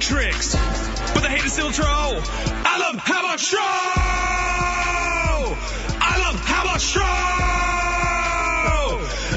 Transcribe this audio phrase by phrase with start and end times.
[0.00, 0.54] tricks.
[1.14, 1.70] But the hate is still
[3.22, 3.58] much show.
[3.58, 3.62] I
[6.24, 7.02] love how much show.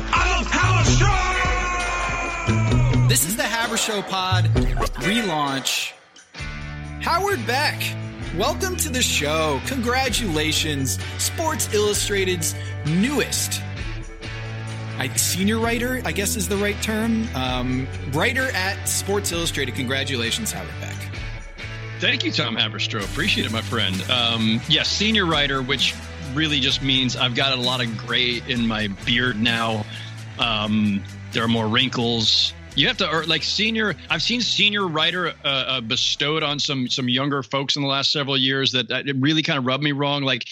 [0.10, 1.46] I love how much
[3.06, 3.08] show.
[3.08, 4.46] This is the Haber Show Pod
[5.04, 5.92] relaunch.
[7.02, 7.82] Howard Beck,
[8.38, 9.60] welcome to the show.
[9.66, 12.54] Congratulations, Sports Illustrated's
[12.86, 13.62] newest
[15.00, 17.28] I, senior writer, I guess is the right term.
[17.36, 19.76] Um, writer at Sports Illustrated.
[19.76, 20.96] Congratulations, Howard Beck.
[22.00, 23.04] Thank you, Tom Haberstroh.
[23.04, 23.96] Appreciate it, my friend.
[24.10, 25.96] Um, yes, yeah, senior writer, which
[26.34, 29.86] really just means I've got a lot of gray in my beard now.
[30.40, 32.54] Um, there are more wrinkles.
[32.76, 33.96] You have to, or like senior.
[34.10, 38.12] I've seen senior writer uh, uh, bestowed on some some younger folks in the last
[38.12, 40.22] several years that, that it really kind of rubbed me wrong.
[40.22, 40.46] Like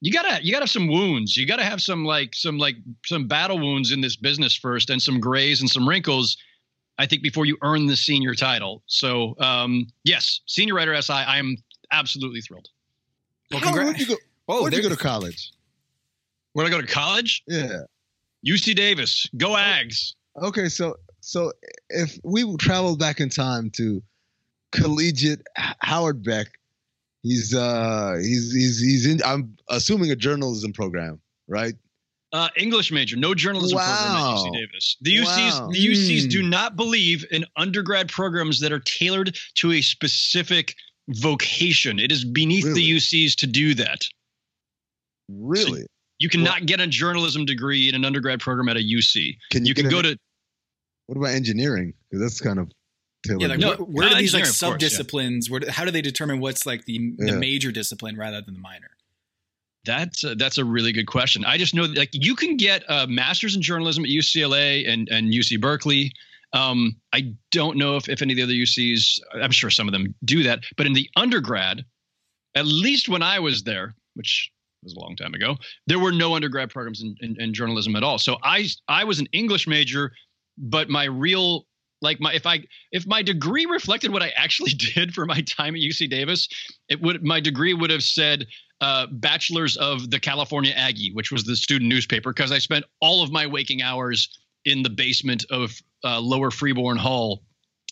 [0.00, 1.36] you gotta you gotta have some wounds.
[1.36, 5.00] You gotta have some like some like some battle wounds in this business first, and
[5.00, 6.36] some grays and some wrinkles.
[6.98, 8.82] I think before you earn the senior title.
[8.86, 11.12] So um, yes, senior writer SI.
[11.12, 11.56] I am
[11.92, 12.68] absolutely thrilled.
[13.50, 13.86] Well, congrats.
[13.86, 14.16] Where'd you go,
[14.48, 15.50] oh, where'd you go to college?
[16.52, 17.42] Where'd I go to college?
[17.46, 17.80] Yeah,
[18.46, 19.26] UC Davis.
[19.36, 20.14] Go Ags.
[20.42, 21.52] Okay, so so
[21.90, 24.02] if we traveled back in time to
[24.72, 26.48] collegiate Howard Beck
[27.22, 31.74] He's uh he's he's he's in I'm assuming a journalism program, right?
[32.32, 33.84] Uh, English major, no journalism wow.
[33.84, 34.96] program at UC Davis.
[35.00, 35.68] The UCs, wow.
[35.72, 36.30] the UCs mm.
[36.30, 40.76] do not believe in undergrad programs that are tailored to a specific
[41.08, 41.98] vocation.
[41.98, 42.82] It is beneath really?
[42.82, 44.02] the UCs to do that.
[45.28, 45.80] Really?
[45.80, 45.86] So
[46.20, 49.36] you cannot well, get a journalism degree in an undergrad program at a UC.
[49.50, 50.16] Can you, you can go to.
[51.06, 51.94] What about engineering?
[52.08, 52.70] Because that's kind of
[53.26, 55.48] yeah, like no, where, where do these like subdisciplines?
[55.48, 55.66] Course, yeah.
[55.66, 58.90] Where how do they determine what's like the the major discipline rather than the minor?
[59.84, 61.44] That's a, that's a really good question.
[61.44, 65.08] I just know that, like you can get a master's in journalism at UCLA and
[65.08, 66.12] and UC Berkeley.
[66.52, 69.20] Um, I don't know if if any of the other UCs.
[69.34, 71.84] I'm sure some of them do that, but in the undergrad,
[72.54, 74.50] at least when I was there, which
[74.82, 75.56] was a long time ago,
[75.86, 78.18] there were no undergrad programs in, in, in journalism at all.
[78.18, 80.12] So I I was an English major,
[80.58, 81.66] but my real
[82.00, 82.62] like my if i
[82.92, 86.48] if my degree reflected what i actually did for my time at uc davis
[86.88, 88.46] it would my degree would have said
[88.80, 93.22] uh, bachelors of the california aggie which was the student newspaper because i spent all
[93.22, 97.42] of my waking hours in the basement of uh, lower freeborn hall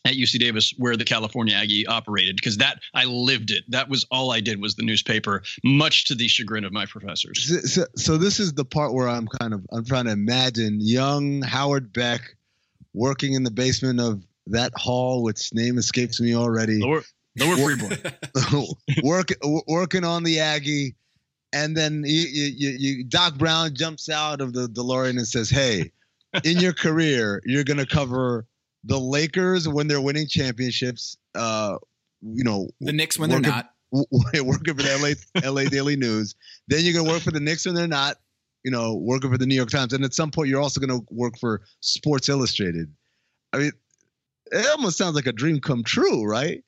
[0.04, 3.64] at UC Davis where the California Aggie operated because that I lived it.
[3.68, 7.72] That was all I did was the newspaper, much to the chagrin of my professors.
[7.72, 11.42] So, so this is the part where I'm kind of I'm trying to imagine young
[11.42, 12.22] Howard Beck
[12.98, 16.80] working in the basement of that hall, which name escapes me already.
[16.80, 17.02] Lower,
[17.38, 17.96] lower Freeborn.
[19.02, 19.28] work,
[19.66, 20.96] working on the Aggie,
[21.52, 25.92] and then you, you, you, Doc Brown jumps out of the DeLorean and says, "Hey,
[26.44, 28.46] in your career, you're gonna cover
[28.84, 31.16] the Lakers when they're winning championships.
[31.34, 31.76] Uh,
[32.20, 36.34] you know, the Knicks when working, they're not." working for the LA LA Daily News.
[36.66, 38.16] Then you're gonna work for the Knicks when they're not
[38.64, 41.00] you know, working for the New York Times, and at some point you're also going
[41.00, 42.92] to work for Sports Illustrated.
[43.52, 43.72] I mean,
[44.50, 46.62] it almost sounds like a dream come true, right?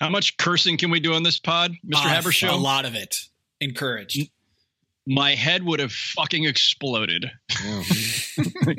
[0.00, 2.04] How much cursing can we do on this pod, Mr.
[2.04, 2.52] Uh, Habershow?
[2.52, 3.14] A lot of it.
[3.60, 4.30] Encouraged.
[5.06, 7.30] My head would have fucking exploded.
[7.64, 7.82] Yeah.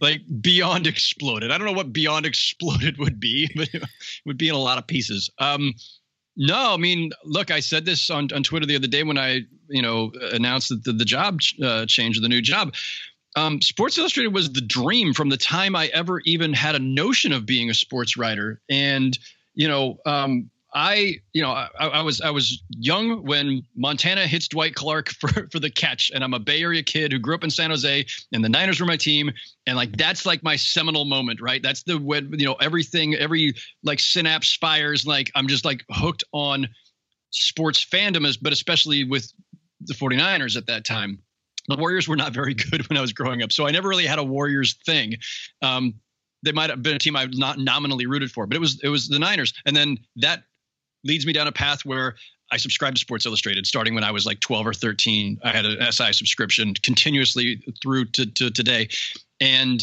[0.00, 1.50] like beyond exploded.
[1.50, 3.82] I don't know what beyond exploded would be, but it
[4.26, 5.30] would be in a lot of pieces.
[5.38, 5.74] Um,
[6.40, 9.42] no, I mean, look, I said this on, on Twitter the other day when I,
[9.68, 12.72] you know, announced that the, the job uh, change the new job.
[13.36, 17.32] Um, sports Illustrated was the dream from the time I ever even had a notion
[17.32, 18.58] of being a sports writer.
[18.70, 19.18] And,
[19.52, 24.46] you know, um, I, you know, I, I, was I was young when Montana hits
[24.48, 27.44] Dwight Clark for for the catch, and I'm a Bay Area kid who grew up
[27.44, 29.32] in San Jose, and the Niners were my team,
[29.66, 31.62] and like that's like my seminal moment, right?
[31.62, 36.24] That's the when you know everything, every like synapse fires, like I'm just like hooked
[36.32, 36.68] on
[37.30, 39.32] sports fandom, but especially with
[39.80, 41.20] the 49ers at that time.
[41.68, 44.06] The Warriors were not very good when I was growing up, so I never really
[44.06, 45.16] had a Warriors thing.
[45.62, 45.94] Um,
[46.42, 48.88] they might have been a team I not nominally rooted for, but it was it
[48.88, 50.44] was the Niners, and then that
[51.04, 52.16] leads me down a path where
[52.52, 55.38] I subscribed to Sports Illustrated starting when I was like 12 or 13.
[55.44, 58.88] I had an SI subscription continuously through to, to today.
[59.40, 59.80] And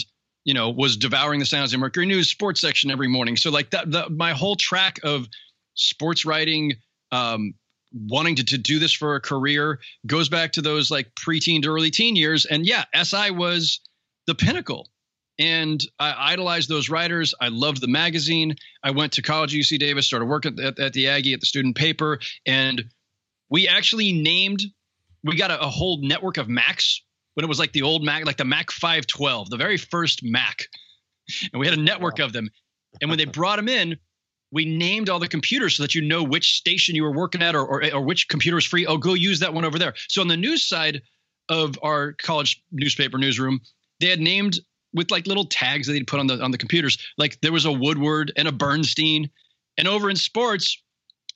[0.47, 3.35] you know, was devouring the San Jose Mercury News sports section every morning.
[3.35, 5.27] So like that, the, my whole track of
[5.73, 6.75] sports writing,
[7.11, 7.53] um,
[7.93, 11.67] wanting to, to do this for a career goes back to those like preteen to
[11.67, 12.45] early teen years.
[12.45, 13.81] And yeah, SI was
[14.25, 14.87] the pinnacle
[15.39, 17.33] and I idolized those writers.
[17.39, 18.55] I loved the magazine.
[18.83, 21.45] I went to college at UC Davis, started working at, at the Aggie at the
[21.45, 22.85] student paper, and
[23.49, 24.61] we actually named.
[25.23, 27.01] We got a, a whole network of Macs
[27.33, 30.63] when it was like the old Mac, like the Mac 512, the very first Mac,
[31.53, 32.25] and we had a network wow.
[32.25, 32.49] of them.
[33.01, 33.97] And when they brought them in,
[34.51, 37.53] we named all the computers so that you know which station you were working at
[37.53, 38.85] or, or, or which computer is free.
[38.85, 39.93] Oh, go use that one over there.
[40.07, 41.01] So on the news side
[41.49, 43.59] of our college newspaper newsroom,
[43.99, 44.59] they had named
[44.97, 46.97] with like little tags that they'd put on the on the computers.
[47.17, 49.29] Like there was a Woodward and a Bernstein.
[49.77, 50.81] And over in sports,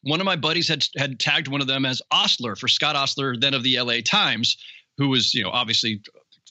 [0.01, 3.37] one of my buddies had had tagged one of them as Ostler for Scott Ostler,
[3.39, 4.57] then of the LA Times,
[4.97, 6.01] who was, you know, obviously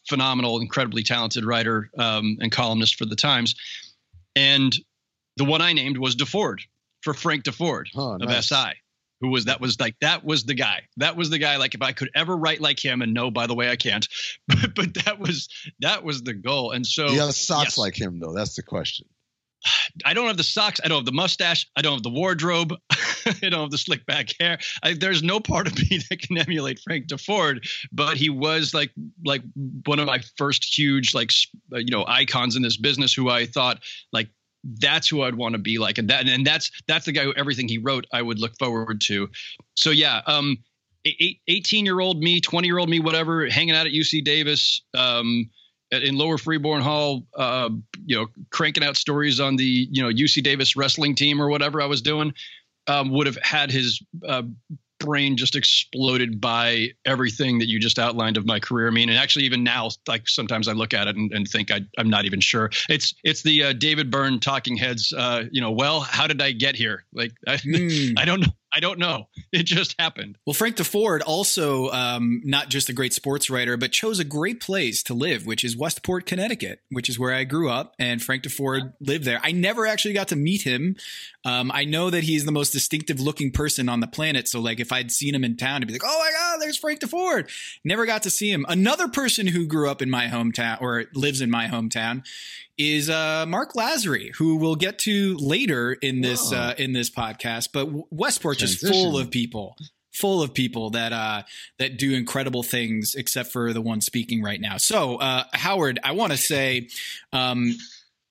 [0.08, 3.54] phenomenal, incredibly talented writer um, and columnist for the Times.
[4.36, 4.74] And
[5.36, 6.60] the one I named was Deford
[7.02, 8.48] for Frank Deford Oh, of nice.
[8.48, 8.72] SI,
[9.20, 10.82] who was that was like that was the guy.
[10.96, 11.56] That was the guy.
[11.56, 14.06] Like if I could ever write like him, and no, by the way, I can't.
[14.48, 15.48] But but that was
[15.80, 16.72] that was the goal.
[16.72, 17.78] And so You have socks yes.
[17.78, 18.34] like him, though.
[18.34, 19.06] That's the question.
[20.04, 20.80] I don't have the socks.
[20.82, 21.66] I don't have the mustache.
[21.76, 22.74] I don't have the wardrobe.
[22.90, 24.58] I don't have the slick back hair.
[24.82, 28.90] I, there's no part of me that can emulate Frank Deford, but he was like
[29.24, 29.42] like
[29.86, 31.30] one of my first huge like
[31.72, 33.14] uh, you know icons in this business.
[33.14, 33.80] Who I thought
[34.12, 34.28] like
[34.64, 37.32] that's who I'd want to be like, and that and that's that's the guy who
[37.34, 39.28] everything he wrote I would look forward to.
[39.74, 40.58] So yeah, um,
[41.04, 44.82] eight, 18 year old me, 20 year old me, whatever, hanging out at UC Davis.
[44.94, 45.50] Um,
[45.90, 47.68] in Lower Freeborn Hall, uh,
[48.06, 51.82] you know, cranking out stories on the you know UC Davis wrestling team or whatever
[51.82, 52.32] I was doing,
[52.86, 54.42] um, would have had his uh,
[55.00, 58.86] brain just exploded by everything that you just outlined of my career.
[58.86, 61.72] I mean, and actually, even now, like sometimes I look at it and, and think
[61.72, 62.70] I, I'm not even sure.
[62.88, 65.12] It's it's the uh, David Byrne Talking Heads.
[65.16, 67.04] Uh, you know, well, how did I get here?
[67.12, 68.14] Like I, Hmm.
[68.18, 68.52] I don't know.
[68.74, 69.28] I don't know.
[69.52, 70.38] It just happened.
[70.46, 74.60] Well, Frank Deford also um, not just a great sports writer, but chose a great
[74.60, 77.96] place to live, which is Westport, Connecticut, which is where I grew up.
[77.98, 79.40] And Frank Deford lived there.
[79.42, 80.94] I never actually got to meet him.
[81.44, 84.46] Um, I know that he's the most distinctive looking person on the planet.
[84.46, 86.76] So, like, if I'd seen him in town, I'd be like, "Oh my God, there's
[86.76, 87.50] Frank Deford."
[87.84, 88.64] Never got to see him.
[88.68, 92.22] Another person who grew up in my hometown or lives in my hometown
[92.80, 97.68] is uh, Mark Lazarus, who we'll get to later in this uh, in this podcast.
[97.74, 99.04] But Westport just Transition.
[99.04, 99.76] full of people,
[100.14, 101.42] full of people that uh,
[101.78, 104.78] that do incredible things, except for the one speaking right now.
[104.78, 106.88] So, uh, Howard, I want to say
[107.34, 107.76] um,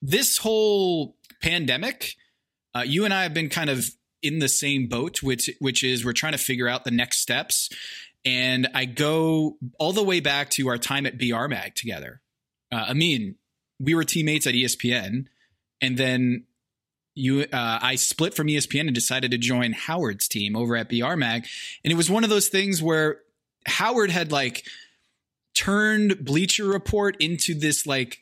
[0.02, 2.16] this whole pandemic,
[2.74, 3.92] uh, you and I have been kind of
[4.24, 7.70] in the same boat, which which is we're trying to figure out the next steps.
[8.26, 12.22] And I go all the way back to our time at BR Mag together.
[12.72, 13.36] Uh, I mean,
[13.80, 15.26] we were teammates at ESPN,
[15.82, 16.46] and then
[17.16, 21.16] you, uh, I split from ESPN and decided to join Howard's team over at BR
[21.16, 21.48] Mag,
[21.84, 23.20] and it was one of those things where
[23.66, 24.66] Howard had like
[25.54, 28.20] turned Bleacher Report into this like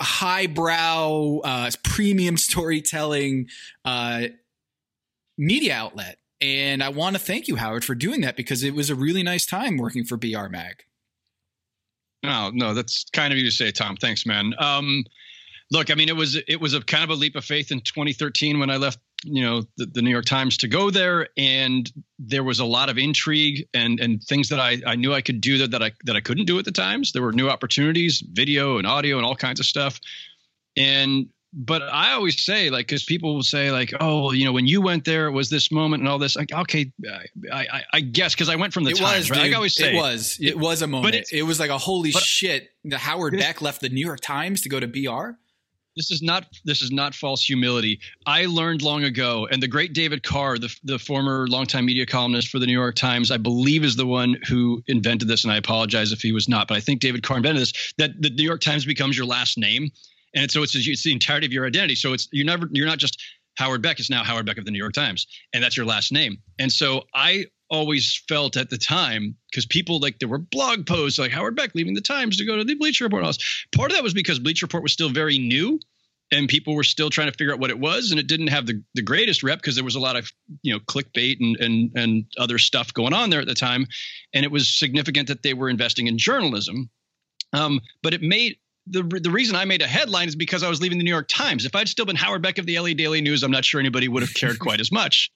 [0.00, 3.48] highbrow, uh, premium storytelling
[3.84, 4.24] uh,
[5.38, 6.18] media outlet.
[6.40, 9.22] And I want to thank you, Howard, for doing that because it was a really
[9.22, 10.84] nice time working for BR Mag.
[12.22, 13.96] No, no, that's kind of you to say, Tom.
[13.96, 14.54] Thanks, man.
[14.58, 15.04] Um,
[15.70, 17.80] look, I mean, it was it was a kind of a leap of faith in
[17.80, 21.90] 2013 when I left, you know, the, the New York Times to go there, and
[22.18, 25.40] there was a lot of intrigue and and things that I I knew I could
[25.40, 27.12] do that that I that I couldn't do at the Times.
[27.12, 30.00] There were new opportunities, video and audio and all kinds of stuff,
[30.76, 31.28] and.
[31.58, 34.82] But I always say, like, because people will say, like, "Oh, you know, when you
[34.82, 38.34] went there, it was this moment and all this." Like, okay, I, I, I guess
[38.34, 39.44] because I went from the it Times, was, right?
[39.44, 39.52] dude.
[39.54, 40.36] I always say, it was.
[40.38, 41.14] It was a moment.
[41.14, 42.68] it's- It was like a holy but- shit.
[42.84, 45.38] The Howard Beck left the New York Times to go to BR.
[45.96, 48.00] this is not this is not false humility.
[48.26, 52.48] I learned long ago, and the great David Carr, the the former longtime media columnist
[52.48, 55.42] for the New York Times, I believe is the one who invented this.
[55.44, 57.72] And I apologize if he was not, but I think David Carr invented this.
[57.96, 59.90] That the New York Times becomes your last name,
[60.36, 61.96] and so it's it's the entirety of your identity.
[61.96, 63.22] So it's you're never you're not just
[63.56, 63.98] Howard Beck.
[63.98, 66.38] It's now Howard Beck of the New York Times, and that's your last name.
[66.58, 71.18] And so I always felt at the time because people like there were blog posts
[71.18, 73.24] like Howard Beck leaving the Times to go to the Bleacher Report.
[73.74, 75.80] Part of that was because Bleacher Report was still very new
[76.32, 78.66] and people were still trying to figure out what it was and it didn't have
[78.66, 80.30] the, the greatest rep because there was a lot of
[80.62, 83.86] you know clickbait and, and and other stuff going on there at the time
[84.34, 86.90] and it was significant that they were investing in journalism
[87.52, 90.80] um, but it made the, the reason I made a headline is because I was
[90.80, 91.64] leaving the New York Times.
[91.64, 94.06] If I'd still been Howard Beck of the LA Daily News, I'm not sure anybody
[94.08, 95.30] would have cared quite as much.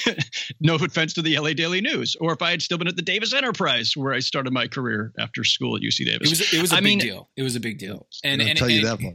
[0.60, 2.16] no offense to the LA Daily News.
[2.20, 5.12] Or if I had still been at the Davis Enterprise, where I started my career
[5.18, 6.28] after school at UC Davis.
[6.28, 7.30] It was it was a I big mean- deal.
[7.36, 8.06] It was a big deal.
[8.22, 9.14] And I'll and, tell you that much.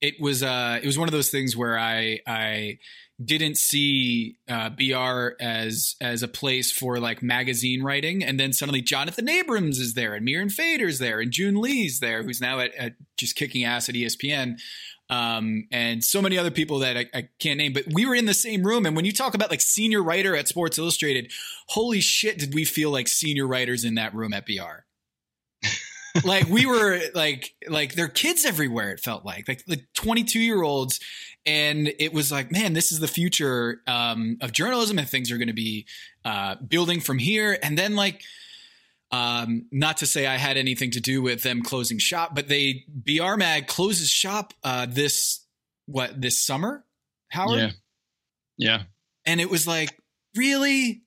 [0.00, 2.78] it was uh it was one of those things where I I
[3.22, 8.80] didn't see uh, BR as as a place for like magazine writing, and then suddenly
[8.80, 12.74] Jonathan Abrams is there, and Mirin Fader's there, and June Lee's there, who's now at,
[12.76, 14.58] at just kicking ass at ESPN,
[15.10, 17.72] um, and so many other people that I, I can't name.
[17.72, 20.36] But we were in the same room, and when you talk about like senior writer
[20.36, 21.32] at Sports Illustrated,
[21.68, 24.84] holy shit, did we feel like senior writers in that room at BR?
[26.24, 28.92] like we were like like there are kids everywhere.
[28.92, 31.00] It felt like like the 22 year olds,
[31.46, 35.38] and it was like, man, this is the future um, of journalism, and things are
[35.38, 35.86] going to be
[36.24, 37.58] uh, building from here.
[37.62, 38.22] And then like.
[39.10, 42.84] Um, not to say I had anything to do with them closing shop, but they
[42.88, 45.46] BR Mag closes shop uh, this
[45.86, 46.84] what this summer,
[47.30, 47.58] Howard.
[47.58, 47.70] Yeah.
[48.58, 48.82] Yeah.
[49.24, 49.96] And it was like,
[50.36, 51.02] really,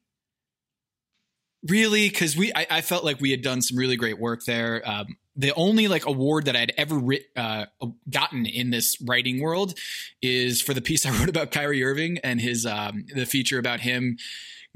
[1.68, 4.82] really, because we I, I, felt like we had done some really great work there.
[4.86, 7.66] Um, the only like award that I'd ever writ, uh,
[8.10, 9.78] gotten in this writing world
[10.22, 13.80] is for the piece I wrote about Kyrie Irving and his um, the feature about
[13.80, 14.18] him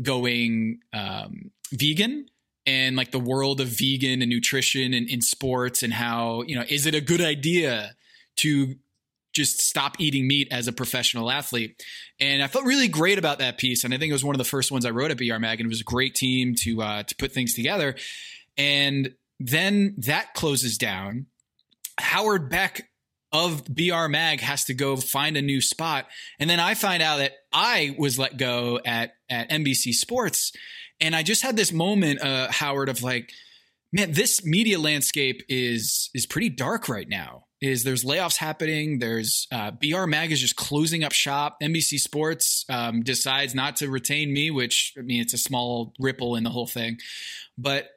[0.02, 2.28] going um, vegan
[2.66, 6.66] and like the world of vegan and nutrition and in sports and how you know
[6.68, 7.96] is it a good idea
[8.38, 8.76] to
[9.34, 11.84] just stop eating meat as a professional athlete?
[12.20, 14.40] And i felt really great about that piece and i think it was one of
[14.40, 16.82] the first ones i wrote at br mag and it was a great team to
[16.82, 17.96] uh, to put things together.
[18.58, 21.28] And then that closes down
[21.98, 22.90] howard beck
[23.36, 26.08] of BR Mag has to go find a new spot.
[26.40, 30.54] And then I find out that I was let go at, at NBC Sports.
[31.02, 33.32] And I just had this moment, uh, Howard, of like,
[33.92, 37.46] man, this media landscape is is pretty dark right now.
[37.60, 39.00] Is there's layoffs happening?
[39.00, 41.58] There's uh, BR Mag is just closing up shop.
[41.62, 46.38] NBC Sports um, decides not to retain me, which I mean it's a small ripple
[46.38, 47.00] in the whole thing.
[47.58, 47.90] But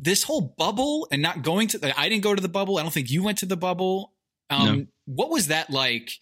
[0.00, 2.78] this whole bubble and not going to I didn't go to the bubble.
[2.78, 4.12] I don't think you went to the bubble.
[4.48, 4.86] Um, no.
[5.06, 6.12] What was that like?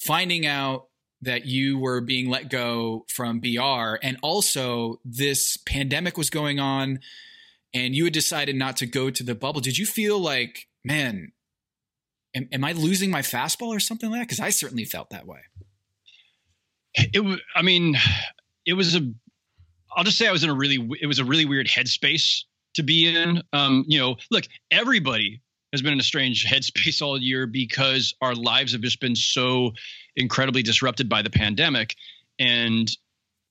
[0.00, 0.88] Finding out
[1.22, 7.00] that you were being let go from BR and also this pandemic was going on
[7.72, 9.60] and you had decided not to go to the bubble.
[9.60, 11.32] Did you feel like, man,
[12.34, 14.28] am, am I losing my fastball or something like that?
[14.28, 15.40] Because I certainly felt that way.
[17.12, 17.96] It was, I mean,
[18.66, 19.00] it was a,
[19.96, 22.42] I'll just say I was in a really, it was a really weird headspace
[22.74, 23.42] to be in.
[23.52, 25.40] Um, you know, look, everybody
[25.72, 29.72] has been in a strange headspace all year because our lives have just been so
[30.16, 31.96] incredibly disrupted by the pandemic.
[32.38, 32.90] And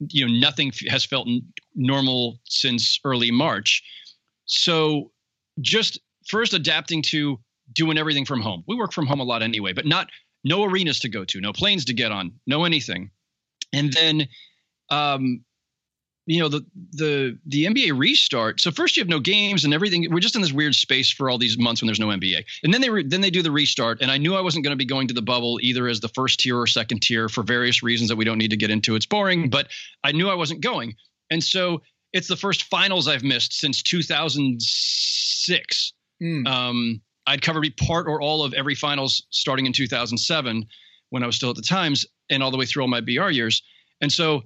[0.10, 1.28] you know nothing has felt
[1.76, 3.84] normal since early march.
[4.46, 5.12] So
[5.62, 7.40] just first adapting to
[7.74, 8.64] doing everything from home.
[8.68, 10.10] We work from home a lot anyway but not
[10.44, 13.12] no arenas to go to no planes to get on no anything.
[13.72, 14.28] And then
[14.90, 15.44] um
[16.26, 18.62] you know the the the NBA restart.
[18.62, 20.08] So first you have no games and everything.
[20.10, 22.46] We're just in this weird space for all these months when there's no NBA.
[22.64, 24.02] And then they re, then they do the restart.
[24.02, 26.10] And I knew I wasn't going to be going to the bubble either as the
[26.10, 28.96] first tier or second tier for various reasons that we don't need to get into.
[28.96, 29.68] It's boring, but
[30.04, 30.96] I knew I wasn't going.
[31.30, 31.82] And so
[32.14, 35.94] it's the first finals I've missed since 2006.
[36.22, 36.48] Mm.
[36.48, 40.66] Um, I'd covered part or all of every finals starting in 2007
[41.10, 43.30] when I was still at the Times and all the way through all my BR
[43.30, 43.62] years.
[44.02, 44.44] And so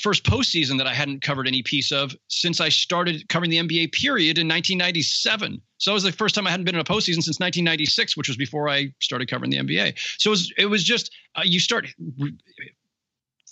[0.00, 3.92] first postseason that I hadn't covered any piece of since I started covering the NBA
[3.92, 5.60] period in 1997.
[5.78, 8.28] So it was the first time I hadn't been in a postseason since 1996, which
[8.28, 9.98] was before I started covering the NBA.
[10.18, 11.86] So it was it was just uh, you start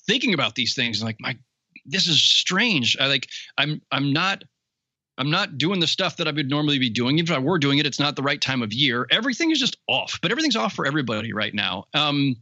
[0.06, 1.36] thinking about these things like my
[1.86, 2.96] this is strange.
[3.00, 3.28] I like
[3.58, 4.44] I'm I'm not
[5.18, 7.18] I'm not doing the stuff that I would normally be doing.
[7.18, 9.06] Even if I were doing it, it's not the right time of year.
[9.10, 11.84] Everything is just off, but everything's off for everybody right now.
[11.92, 12.36] Um,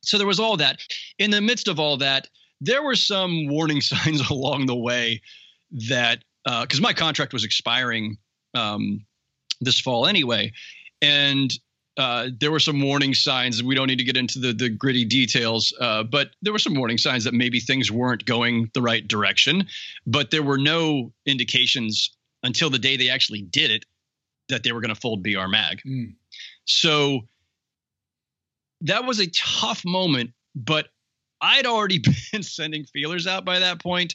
[0.00, 0.80] so there was all that.
[1.18, 2.28] In the midst of all that,
[2.64, 5.20] there were some warning signs along the way
[5.88, 8.16] that because uh, my contract was expiring
[8.54, 9.04] um,
[9.60, 10.52] this fall anyway,
[11.00, 11.52] and
[11.96, 13.62] uh, there were some warning signs.
[13.62, 16.74] We don't need to get into the the gritty details, uh, but there were some
[16.74, 19.66] warning signs that maybe things weren't going the right direction.
[20.06, 22.10] But there were no indications
[22.42, 23.84] until the day they actually did it
[24.48, 25.80] that they were going to fold BR Mag.
[25.86, 26.14] Mm.
[26.66, 27.20] So
[28.82, 30.88] that was a tough moment, but
[31.44, 31.98] I'd already
[32.32, 34.14] been sending feelers out by that point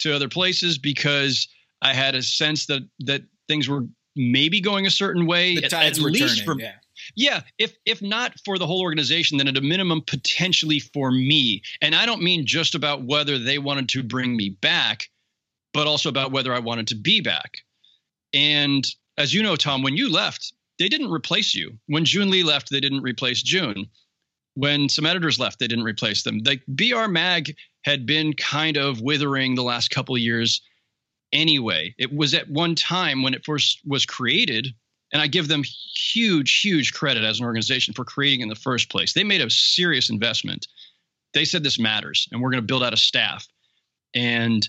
[0.00, 1.46] to other places because
[1.82, 5.54] I had a sense that that things were maybe going a certain way.
[5.54, 6.72] The tides at, at least turning, for yeah.
[7.16, 11.62] Yeah, if if not for the whole organization, then at a minimum potentially for me.
[11.80, 15.08] And I don't mean just about whether they wanted to bring me back,
[15.72, 17.62] but also about whether I wanted to be back.
[18.34, 21.78] And as you know, Tom, when you left, they didn't replace you.
[21.86, 23.86] When June Lee left, they didn't replace June
[24.54, 26.40] when some editors left, they didn't replace them.
[26.44, 27.54] Like BR Mag
[27.84, 30.60] had been kind of withering the last couple years
[31.32, 31.94] anyway.
[31.98, 34.68] It was at one time when it first was created,
[35.12, 38.90] and I give them huge, huge credit as an organization for creating in the first
[38.90, 39.12] place.
[39.12, 40.66] They made a serious investment.
[41.32, 43.46] They said this matters, and we're going to build out a staff
[44.14, 44.68] and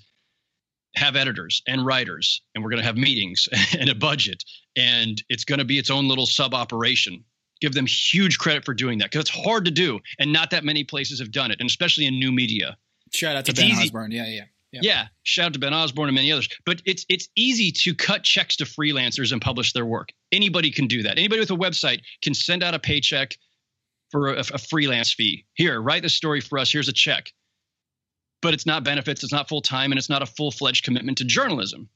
[0.95, 3.47] have editors and writers, and we're going to have meetings
[3.79, 4.43] and a budget,
[4.75, 7.23] and it's going to be its own little sub operation
[7.61, 10.63] give them huge credit for doing that because it's hard to do and not that
[10.63, 12.75] many places have done it and especially in new media
[13.13, 13.83] shout out to it's ben easy.
[13.83, 14.79] osborne yeah yeah Yeah.
[14.83, 15.07] Yeah.
[15.23, 16.47] Shout out to Ben Osborne and many others.
[16.65, 20.13] But it's it's easy to cut checks to freelancers and publish their work.
[20.31, 21.17] Anybody can do that.
[21.17, 23.37] Anybody with a website can send out a paycheck
[24.11, 25.45] for a, a freelance fee.
[25.55, 26.71] Here, write the story for us.
[26.71, 27.33] Here's a check.
[28.41, 31.17] But it's not benefits, it's not full time, and it's not a full fledged commitment
[31.19, 31.89] to journalism.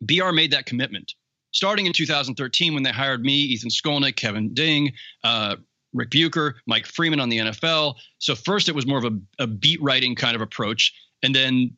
[0.00, 1.12] BR made that commitment
[1.54, 4.92] starting in 2013 when they hired me, Ethan Skolnick, Kevin Ding,
[5.22, 5.56] uh,
[5.94, 7.94] Ric Bucher, Mike Freeman on the NFL.
[8.18, 10.92] So first it was more of a, a beat writing kind of approach,
[11.22, 11.76] and then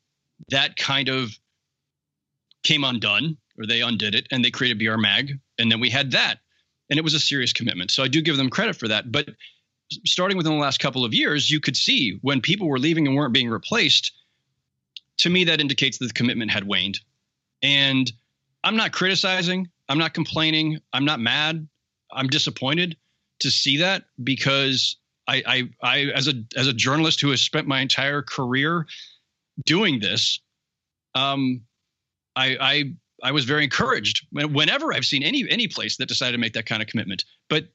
[0.50, 1.38] that kind of
[2.64, 6.10] came undone, or they undid it, and they created BR Mag, and then we had
[6.12, 6.38] that,
[6.90, 7.90] and it was a serious commitment.
[7.90, 9.12] So I do give them credit for that.
[9.12, 9.28] But
[10.06, 13.14] starting within the last couple of years, you could see when people were leaving and
[13.14, 14.12] weren't being replaced.
[15.18, 17.00] To me, that indicates that the commitment had waned,
[17.62, 18.10] and
[18.66, 19.68] I'm not criticizing.
[19.88, 20.80] I'm not complaining.
[20.92, 21.68] I'm not mad.
[22.12, 22.96] I'm disappointed
[23.38, 24.96] to see that because
[25.28, 28.84] I, I, I, as a as a journalist who has spent my entire career
[29.64, 30.40] doing this,
[31.14, 31.60] um,
[32.34, 36.38] I, I, I was very encouraged whenever I've seen any any place that decided to
[36.38, 37.24] make that kind of commitment.
[37.48, 37.68] But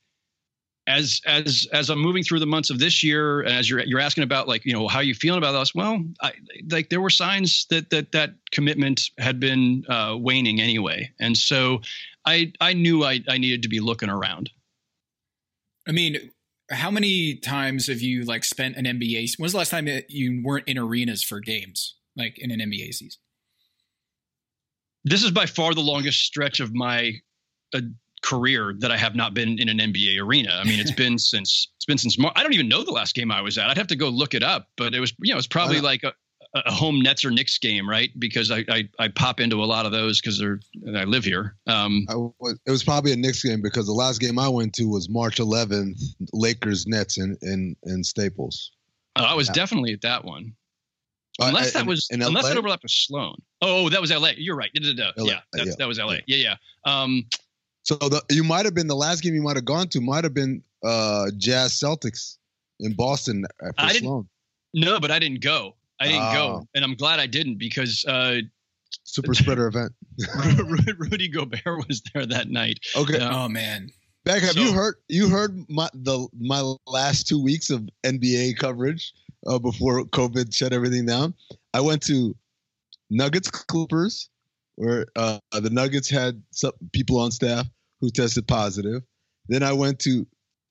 [0.88, 4.00] as as as I'm moving through the months of this year, and as you're you're
[4.00, 6.34] asking about like you know how you feeling about us, well, I,
[6.70, 11.82] like there were signs that that that commitment had been uh, waning anyway, and so
[12.26, 14.50] I I knew I I needed to be looking around.
[15.88, 16.32] I mean,
[16.72, 19.36] how many times have you like spent an NBA?
[19.38, 23.22] When's the last time you weren't in arenas for games, like in an NBA season?
[25.04, 27.14] This is by far the longest stretch of my
[27.74, 27.82] uh,
[28.22, 30.52] career that I have not been in an NBA arena.
[30.60, 33.16] I mean, it's been since it's been since Mar- I don't even know the last
[33.16, 33.70] game I was at.
[33.70, 36.04] I'd have to go look it up, but it was you know it's probably like
[36.04, 36.14] a,
[36.54, 38.10] a home Nets or Knicks game, right?
[38.20, 40.60] Because I I, I pop into a lot of those because they're
[40.96, 41.56] I live here.
[41.68, 42.14] Um, I
[42.66, 45.38] it was probably a Knicks game because the last game I went to was March
[45.38, 46.02] 11th,
[46.34, 48.72] Lakers Nets in in, in Staples.
[49.16, 49.54] Oh, I was yeah.
[49.54, 50.54] definitely at that one.
[51.40, 53.36] Unless uh, that was in, in unless that overlapped with Sloan.
[53.62, 54.34] Oh, that was L.A.
[54.38, 54.70] You're right.
[54.74, 55.40] Yeah, yeah,
[55.78, 56.18] that was LA.
[56.28, 56.56] Yeah, yeah.
[56.86, 57.26] Um,
[57.84, 60.24] so the, you might have been the last game you might have gone to might
[60.24, 62.38] have been uh, Jazz Celtics
[62.80, 63.46] in Boston
[63.78, 64.30] I didn't, Sloan.
[64.74, 65.76] No, but I didn't go.
[66.00, 66.68] I didn't go, ah.
[66.74, 68.42] and I'm glad I didn't because uh,
[69.04, 69.92] super spreader event.
[70.98, 72.80] Rudy Gobert was there that night.
[72.96, 73.20] Okay.
[73.20, 73.90] Uh, oh man.
[74.24, 78.58] Beck, have so, you heard you heard my the my last two weeks of NBA
[78.58, 79.14] coverage
[79.48, 81.34] uh, before COVID shut everything down?
[81.74, 82.36] I went to
[83.10, 84.30] Nuggets Clippers,
[84.76, 87.68] where uh, the Nuggets had some people on staff
[88.00, 89.04] who tested positive.
[89.48, 90.26] Then I went to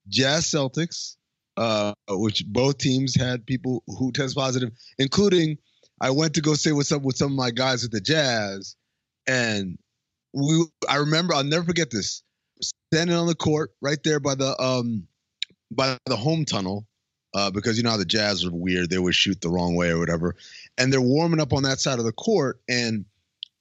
[0.07, 1.15] Jazz Celtics,
[1.57, 5.57] uh, which both teams had people who test positive, including
[6.01, 8.75] I went to go say what's up with some of my guys at the Jazz,
[9.27, 9.77] and
[10.33, 10.65] we.
[10.89, 12.23] I remember I'll never forget this.
[12.91, 15.07] Standing on the court right there by the um
[15.69, 16.87] by the home tunnel,
[17.35, 18.89] uh, because you know how the Jazz are weird.
[18.89, 20.35] They would shoot the wrong way or whatever,
[20.77, 23.05] and they're warming up on that side of the court, and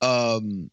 [0.01, 0.71] um,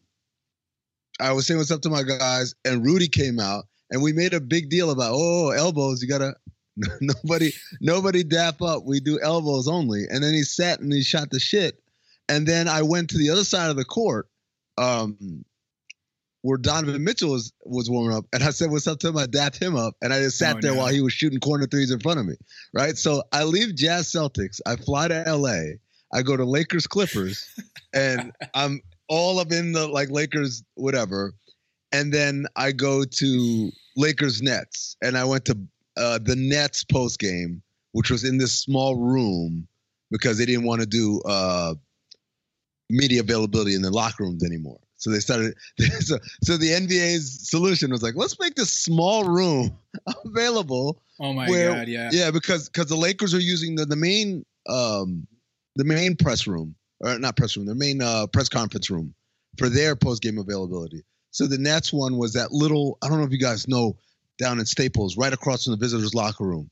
[1.20, 4.34] I was saying what's up to my guys, and Rudy came out, and we made
[4.34, 6.02] a big deal about oh elbows.
[6.02, 6.34] You gotta
[7.00, 8.84] nobody nobody dap up.
[8.84, 10.04] We do elbows only.
[10.08, 11.82] And then he sat and he shot the shit.
[12.28, 14.28] And then I went to the other side of the court,
[14.76, 15.44] um,
[16.42, 19.16] where Donovan Mitchell was was warming up, and I said what's up to him.
[19.16, 20.78] I dapped him up, and I just sat oh, there no.
[20.78, 22.34] while he was shooting corner threes in front of me.
[22.74, 22.96] Right.
[22.96, 24.60] So I leave Jazz Celtics.
[24.66, 25.78] I fly to L.A.
[26.12, 27.48] I go to Lakers Clippers,
[27.94, 31.32] and I'm all up in the like Lakers, whatever.
[31.92, 35.58] And then I go to Lakers Nets, and I went to
[35.96, 39.66] uh, the Nets post game, which was in this small room
[40.10, 41.74] because they didn't want to do uh,
[42.90, 44.78] media availability in the locker rooms anymore.
[44.96, 45.54] So they started.
[46.00, 49.76] So, so the NBA's solution was like, let's make this small room
[50.24, 51.02] available.
[51.20, 51.88] Oh my where, god!
[51.88, 52.10] Yeah.
[52.12, 55.26] Yeah, because because the Lakers are using the the main um
[55.76, 59.14] the main press room or not press room, their main uh, press conference room
[59.56, 61.04] for their post game availability.
[61.30, 63.96] So the Nets one was that little, I don't know if you guys know,
[64.38, 66.70] down in Staples, right across from the visitors' locker room.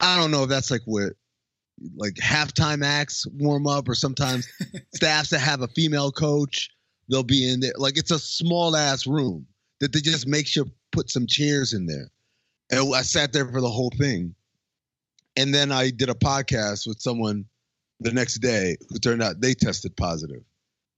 [0.00, 1.14] I don't know if that's like where
[1.96, 4.48] like halftime acts warm up or sometimes
[4.94, 6.70] staffs that have a female coach,
[7.08, 7.72] they'll be in there.
[7.76, 9.46] Like it's a small ass room
[9.80, 12.10] that they just make sure put some chairs in there.
[12.70, 14.34] And I sat there for the whole thing.
[15.36, 17.44] And then I did a podcast with someone
[18.00, 20.42] the next day who turned out they tested positive,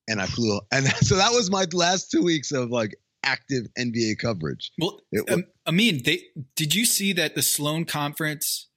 [0.08, 0.60] and I flew.
[0.72, 4.70] And so that was my last two weeks of like active NBA coverage.
[4.78, 6.22] Well, it, um, I mean, they
[6.54, 8.68] did you see that the Sloan conference?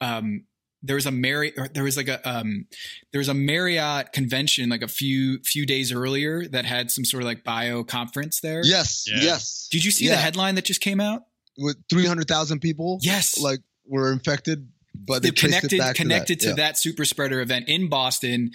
[0.00, 0.44] Um,
[0.82, 2.66] there was a Marriott, there was like a um,
[3.12, 7.22] there was a Marriott convention like a few few days earlier that had some sort
[7.22, 8.60] of like bio conference there.
[8.64, 9.18] Yes, yeah.
[9.20, 9.68] yes.
[9.70, 10.12] Did you see yeah.
[10.12, 11.22] the headline that just came out?
[11.58, 16.56] With three hundred thousand people, yes, like were infected but they connected connected to, that.
[16.56, 16.66] to yeah.
[16.66, 18.52] that super spreader event in Boston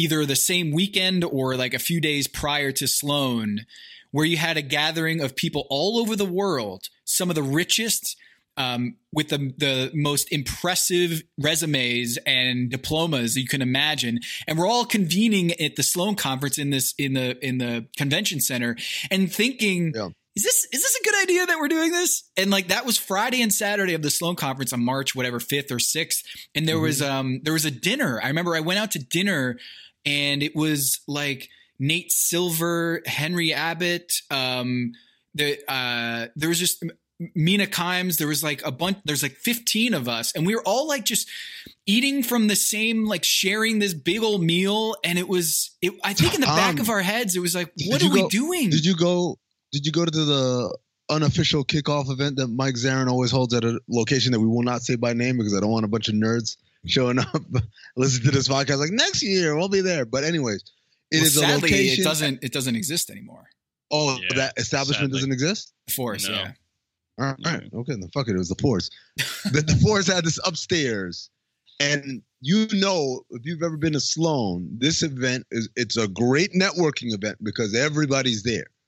[0.00, 3.66] either the same weekend or like a few days prior to Sloan,
[4.12, 8.16] where you had a gathering of people all over the world, some of the richest,
[8.56, 14.84] um, with the the most impressive resumes and diplomas you can imagine, and we're all
[14.84, 18.76] convening at the Sloan conference in this in the in the convention center
[19.10, 19.92] and thinking.
[19.94, 20.08] Yeah.
[20.40, 22.24] Is this is this a good idea that we're doing this?
[22.38, 25.70] And like that was Friday and Saturday of the Sloan conference on March whatever fifth
[25.70, 26.24] or sixth,
[26.54, 28.18] and there was um there was a dinner.
[28.22, 29.58] I remember I went out to dinner,
[30.06, 31.48] and it was like
[31.78, 34.92] Nate Silver, Henry Abbott, um,
[35.34, 36.82] the uh, there was just
[37.34, 38.16] Mina Kimes.
[38.16, 38.96] There was like a bunch.
[39.04, 41.28] There's like 15 of us, and we were all like just
[41.86, 44.96] eating from the same, like sharing this big old meal.
[45.04, 47.54] And it was, it, I think, in the back Um, of our heads, it was
[47.54, 48.70] like, what are you we go- doing?
[48.70, 49.38] Did you go?
[49.72, 50.76] Did you go to the
[51.08, 54.82] unofficial kickoff event that Mike Zarren always holds at a location that we will not
[54.82, 56.56] say by name because I don't want a bunch of nerds
[56.86, 57.42] showing up
[57.96, 60.04] listen to this podcast like next year we'll be there.
[60.04, 60.62] But anyways,
[61.10, 62.00] it Well, is a location.
[62.02, 62.38] it doesn't.
[62.44, 63.48] It doesn't exist anymore.
[63.90, 65.18] oh, Yeah, that establishment sadly.
[65.18, 65.72] doesn't exist.
[65.90, 66.34] Force, No.
[66.34, 66.52] yeah.
[67.18, 68.34] All right, all right, okay, then fuck it.
[68.34, 68.88] It was the Fours.
[69.16, 71.28] the, the Fours had this upstairs,
[71.80, 76.52] and you know, if you've ever been to Sloan, this event is it's a great
[76.54, 78.79] networking event because everybody's there, but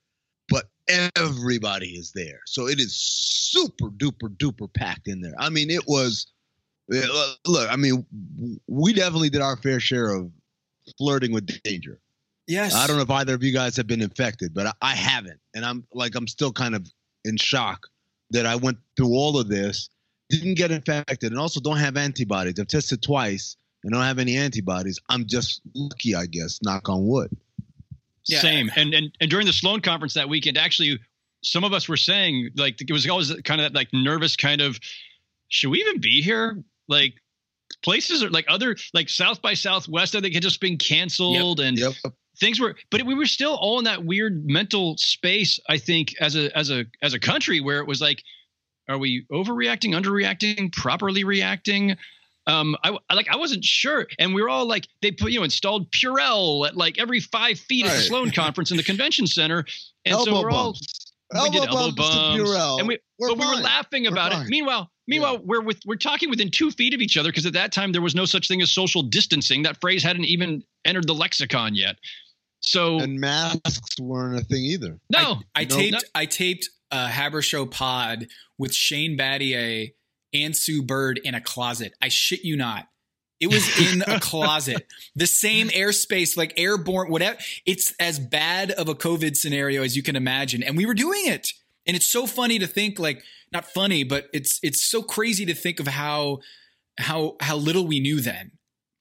[1.15, 5.33] everybody is there, so it is super duper duper packed in there.
[5.37, 6.27] I mean, it was.
[6.93, 8.05] Eh, look- Look, I mean,
[8.67, 10.29] we definitely did our fair share of
[10.97, 11.99] flirting with danger.
[12.47, 12.73] Yes.
[12.75, 15.39] I don't know if either of you guys have been infected, but I, I haven't,
[15.55, 16.85] and I'm like I'm still kind of
[17.25, 17.87] in shock
[18.31, 19.89] that I went through all of this,
[20.29, 22.59] didn't get infected, and also don't have antibodies.
[22.59, 24.99] I've tested twice and don't have any antibodies.
[25.09, 26.59] I'm just lucky, I guess.
[26.63, 27.29] Knock on wood.
[28.27, 28.39] Yeah.
[28.39, 28.71] Same.
[28.75, 30.99] And, and and during the Sloan conference that weekend, actually,
[31.43, 34.61] some of us were saying like it was always kind of that like nervous kind
[34.61, 34.79] of,
[35.49, 36.63] should we even be here?
[36.87, 37.15] Like
[37.83, 41.77] places are like other like South by Southwest, I think had just been canceled and
[41.77, 41.93] Yep.
[42.39, 46.35] things were but we were still all in that weird mental space i think as
[46.35, 48.23] a as a as a country where it was like
[48.89, 51.95] are we overreacting underreacting properly reacting
[52.47, 55.39] um i I- like i wasn't sure and we were all like they put you
[55.39, 58.05] know installed purell at like every five feet at the Right.
[58.07, 59.65] sloan conference in the convention center
[60.05, 61.13] and elbow so we're all bumps.
[61.33, 62.79] we elbow did elbow bumps, to bumps, Purell.
[62.79, 63.63] and we We're but we were fine.
[63.63, 64.49] laughing We're about it fine.
[64.49, 67.71] meanwhile meanwhile we're with we're talking within two feet of each other because at that
[67.71, 71.13] time there was no such thing as social distancing that phrase hadn't even entered the
[71.15, 71.95] lexicon yet
[72.61, 74.99] so and masks weren't a thing either.
[75.09, 75.79] no I Nope.
[75.79, 78.27] taped I taped a Haber Show pod
[78.57, 79.93] with Shane Battier
[80.33, 81.93] and Sue Bird in a closet.
[82.01, 82.87] I shit you not.
[83.39, 84.87] It was in a closet.
[85.15, 87.37] The same airspace, like airborne, whatever.
[87.65, 90.63] It's as bad of a COVID scenario as you can imagine.
[90.63, 91.49] And we were doing it.
[91.85, 95.53] And it's so funny to think like not funny, but it's it's so crazy to
[95.53, 96.39] think of how
[96.97, 98.51] how how little we knew then.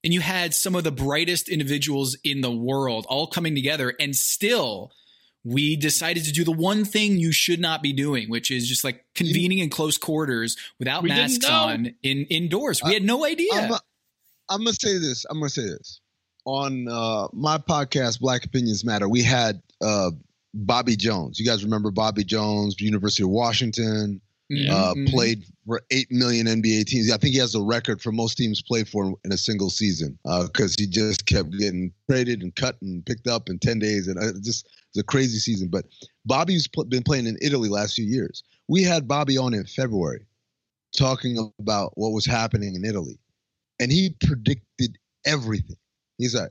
[0.04, 4.16] And you had some of the brightest individuals in the world all coming together and
[4.16, 4.90] still
[5.44, 8.84] we decided to do the one thing you should not be doing, which is just
[8.84, 12.82] like convening in close quarters without We masks on in indoors.
[12.84, 13.52] We had no idea.
[13.52, 13.72] I'm,
[14.48, 15.24] I'm gonna say this.
[15.28, 16.00] I'm gonna say this.
[16.44, 20.10] On uh, my podcast, Black Opinions Matter, we had uh,
[20.54, 21.38] Bobby Jones.
[21.38, 24.74] You guys remember Bobby Jones, University of Washington, Yeah.
[24.74, 25.08] uh, Mhm.
[25.08, 27.10] played for eight million NBA teams.
[27.10, 30.18] I think he has the record for most teams played for in a single season
[30.24, 34.18] because he just kept getting traded and cut and picked up in ten days, and
[34.18, 35.68] uh, just it's a crazy season.
[35.68, 35.86] But
[36.26, 38.42] Bobby's pl- been playing in Italy last few years.
[38.68, 40.26] We had Bobby on in February,
[40.96, 43.18] talking about what was happening in Italy,
[43.80, 45.76] and he predicted everything.
[46.18, 46.50] He's like.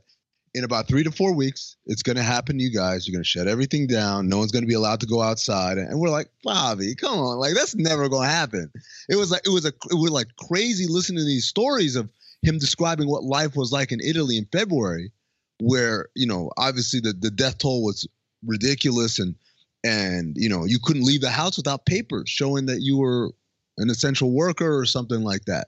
[0.53, 3.07] In about three to four weeks, it's going to happen to you guys.
[3.07, 4.27] You're going to shut everything down.
[4.27, 5.77] No one's going to be allowed to go outside.
[5.77, 8.69] And we're like, Bobby, come on, like that's never going to happen
[9.09, 12.09] it was like it was a it was like crazy listening to these stories of
[12.43, 15.11] him describing what life was like in Italy in February,
[15.59, 18.07] where you know obviously the the death toll was
[18.45, 19.35] ridiculous and
[19.83, 23.31] and you know you couldn't leave the house without papers showing that you were
[23.77, 25.67] an essential worker or something like that,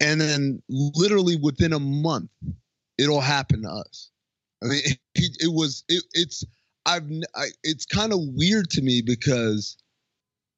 [0.00, 2.30] and then literally within a month,
[2.98, 4.10] it all happened to us.
[4.62, 4.80] I mean,
[5.14, 6.44] it, it was it, it's
[6.86, 9.76] I've I, it's kind of weird to me because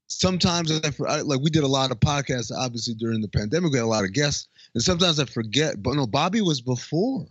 [0.08, 3.72] sometimes I, for- I like we did a lot of podcasts obviously during the pandemic.
[3.72, 4.48] We had a lot of guests.
[4.74, 7.26] And sometimes I forget but no Bobby was before.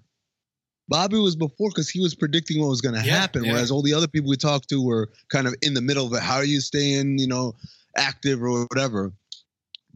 [0.89, 3.51] Bobby was before because he was predicting what was going to Yeah, happen yeah.
[3.53, 6.13] whereas all the other people we talked to were kind of in the middle of
[6.13, 6.21] it.
[6.23, 7.55] How are you staying you know
[7.97, 9.11] active or whatever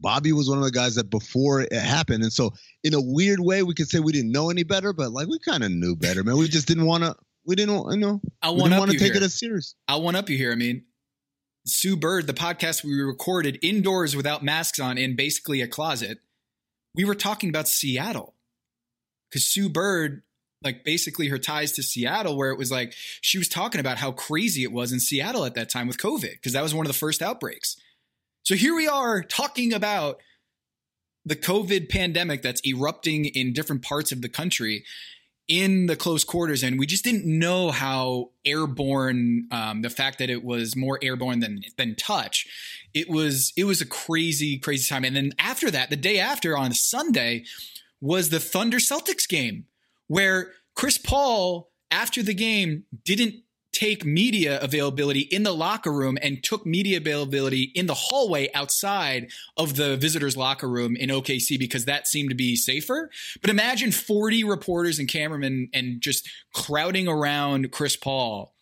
[0.02, 2.52] Bobby was one of the guys that before it happened and so
[2.84, 5.38] in a weird way we could say we didn't know any better but like we
[5.38, 7.14] kind of knew better man we just didn't want to
[7.46, 9.22] we didn't you know I want want to take here.
[9.22, 10.52] it as serious I'll one up you here.
[10.52, 10.84] I mean,
[11.66, 16.18] Sue Bird, the podcast we recorded indoors without masks on in basically a closet,
[16.94, 18.34] we were talking about Seattle
[19.30, 20.22] because Sue Bird
[20.64, 24.12] like basically her ties to Seattle, where it was like she was talking about how
[24.12, 26.92] crazy it was in Seattle at that time with COVID, because that was one of
[26.92, 27.76] the first outbreaks.
[28.44, 30.18] So here we are talking about
[31.24, 34.84] the COVID pandemic that's erupting in different parts of the country
[35.46, 40.30] in the close quarters, and we just didn't know how airborne um, the fact that
[40.30, 42.46] it was more airborne than than touch.
[42.94, 46.56] It was it was a crazy crazy time, and then after that, the day after
[46.56, 47.44] on Sunday
[48.00, 49.66] was the Thunder Celtics game
[50.08, 53.36] where Chris Paul after the game didn't
[53.72, 59.30] take media availability in the locker room and took media availability in the hallway outside
[59.56, 63.10] of the visitors locker room in OKC because that seemed to be safer.
[63.40, 68.54] But imagine 40 reporters and cameramen and just crowding around Chris Paul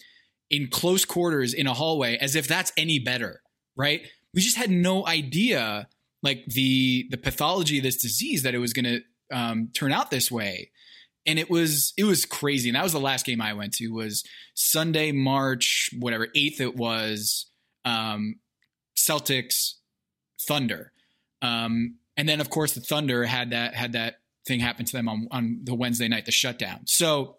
[0.48, 3.42] in close quarters in a hallway as if that's any better,
[3.76, 4.02] right?
[4.32, 5.88] We just had no idea
[6.22, 9.00] like the the pathology of this disease that it was going to
[9.32, 10.70] um, turn out this way
[11.26, 12.68] and it was it was crazy.
[12.68, 16.76] And that was the last game i went to was sunday march whatever 8th it
[16.76, 17.46] was
[17.84, 18.36] um
[18.96, 19.74] celtics
[20.46, 20.92] thunder.
[21.42, 25.08] Um and then of course the thunder had that had that thing happen to them
[25.08, 26.80] on on the wednesday night the shutdown.
[26.86, 27.36] So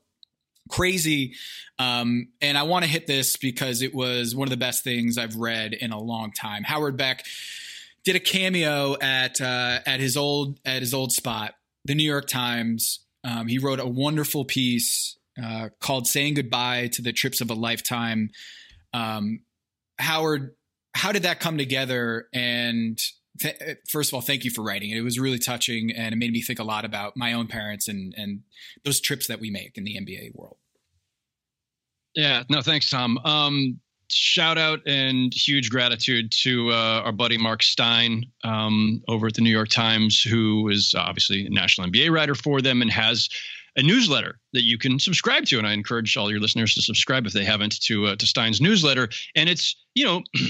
[0.69, 1.33] crazy.
[1.79, 5.17] Um and i want to hit this because it was one of the best things
[5.17, 6.63] i've read in a long time.
[6.63, 7.25] Howard beck
[8.03, 12.27] did a cameo at uh at his old at his old spot the new york
[12.27, 17.49] times um, he wrote a wonderful piece uh, called "Saying Goodbye to the Trips of
[17.49, 18.29] a Lifetime."
[18.93, 19.41] Um,
[19.99, 20.55] Howard,
[20.93, 22.27] how did that come together?
[22.33, 22.99] And
[23.39, 24.97] th- first of all, thank you for writing it.
[24.97, 27.87] It was really touching, and it made me think a lot about my own parents
[27.87, 28.41] and and
[28.83, 30.57] those trips that we make in the NBA world.
[32.15, 33.17] Yeah, no, thanks, Tom.
[33.19, 33.79] Um,
[34.13, 39.41] shout out and huge gratitude to uh, our buddy Mark Stein um, over at the
[39.41, 43.29] New York Times, who is obviously a national NBA writer for them and has
[43.75, 45.57] a newsletter that you can subscribe to.
[45.57, 48.61] And I encourage all your listeners to subscribe if they haven't to uh, to Stein's
[48.61, 49.09] newsletter.
[49.35, 50.23] And it's you know.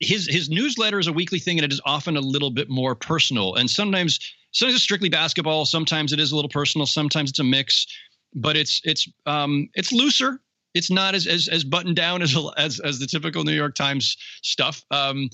[0.00, 2.94] his his newsletter is a weekly thing and it is often a little bit more
[2.94, 4.18] personal and sometimes
[4.52, 7.86] sometimes it's strictly basketball sometimes it is a little personal sometimes it's a mix
[8.34, 10.40] but it's it's um it's looser
[10.78, 14.16] it's not as as, as buttoned down as, as as the typical New York Times
[14.42, 14.84] stuff.
[14.90, 15.28] Um,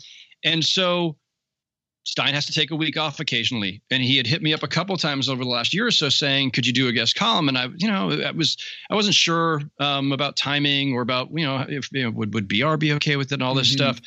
[0.44, 1.16] and so
[2.04, 4.68] Stein has to take a week off occasionally, and he had hit me up a
[4.68, 7.48] couple times over the last year or so saying, "Could you do a guest column?"
[7.48, 8.56] And I, you know, I was
[8.90, 12.48] I wasn't sure um, about timing or about you know if you know, would would
[12.48, 13.84] BR be okay with it and all this mm-hmm.
[13.84, 14.00] stuff.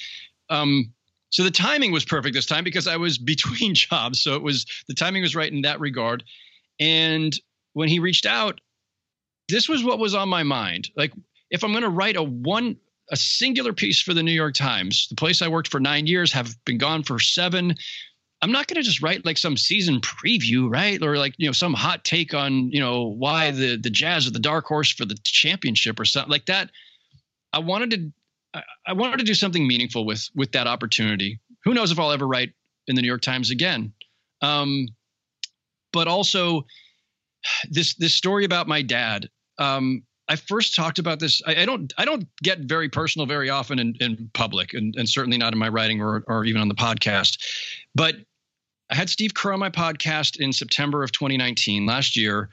[0.50, 0.92] Um,
[1.30, 4.66] so the timing was perfect this time because I was between jobs, so it was
[4.88, 6.24] the timing was right in that regard.
[6.80, 7.36] And
[7.74, 8.60] when he reached out,
[9.50, 10.90] this was what was on my mind.
[10.96, 11.14] Like
[11.50, 12.78] if I'm going to write a one
[13.10, 16.34] a singular piece for the New York Times, the place I worked for 9 years
[16.34, 17.74] have been gone for 7.
[18.42, 21.02] I'm not going to just write like some season preview, right?
[21.02, 24.32] Or like, you know, some hot take on, you know, why the the Jazz are
[24.32, 26.70] the dark horse for the championship or something like that.
[27.54, 28.12] I wanted to
[28.54, 31.40] I, I wanted to do something meaningful with with that opportunity.
[31.64, 32.52] Who knows if I'll ever write
[32.88, 33.94] in the New York Times again.
[34.42, 34.88] Um,
[35.92, 36.66] but also
[37.70, 41.42] this this story about my dad um, I first talked about this.
[41.46, 45.08] I, I, don't I don't get very personal very often in, in public, and, and
[45.08, 47.38] certainly not in my writing or or even on the podcast.
[47.96, 48.16] But
[48.90, 52.50] I had Steve Kerr on my podcast in September of 2019 last year.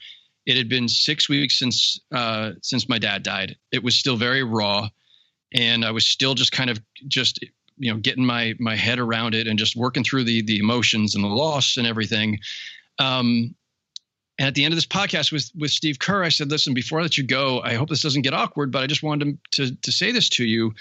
[0.47, 3.57] It had been six weeks since uh, since my dad died.
[3.73, 4.89] It was still very raw,
[5.53, 7.41] and I was still just kind of just
[7.77, 11.15] you know getting my my head around it and just working through the the emotions
[11.15, 12.39] and the loss and everything.
[12.99, 13.55] Um,
[14.39, 16.99] and at the end of this podcast with with Steve Kerr, I said, "Listen, before
[16.99, 19.69] I let you go, I hope this doesn't get awkward, but I just wanted to
[19.69, 20.75] to, to say this to you.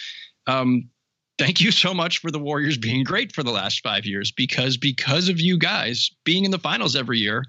[0.47, 0.89] Um,
[1.37, 4.77] thank you so much for the Warriors being great for the last five years because
[4.77, 7.43] because of you guys being in the finals every year,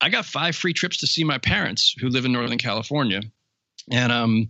[0.00, 3.20] I got five free trips to see my parents who live in Northern California,
[3.90, 4.48] and um,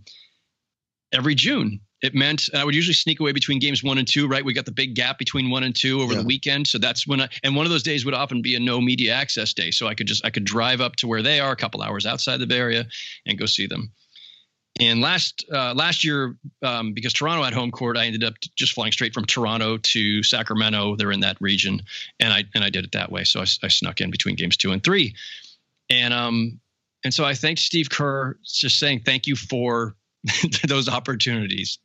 [1.11, 4.43] every June it meant I would usually sneak away between games one and two, right?
[4.43, 6.19] We got the big gap between one and two over yeah.
[6.19, 6.67] the weekend.
[6.67, 9.13] So that's when I, and one of those days would often be a no media
[9.13, 9.71] access day.
[9.71, 12.05] So I could just, I could drive up to where they are a couple hours
[12.05, 12.87] outside the Bay Area
[13.25, 13.91] and go see them.
[14.79, 18.71] And last uh, last year, um, because Toronto had home court, I ended up just
[18.71, 20.95] flying straight from Toronto to Sacramento.
[20.95, 21.81] They're in that region,
[22.19, 23.25] and I and I did it that way.
[23.25, 25.15] So I, I snuck in between games two and three,
[25.89, 26.61] and um
[27.03, 29.95] and so I thanked Steve Kerr, just saying thank you for
[30.67, 31.79] those opportunities.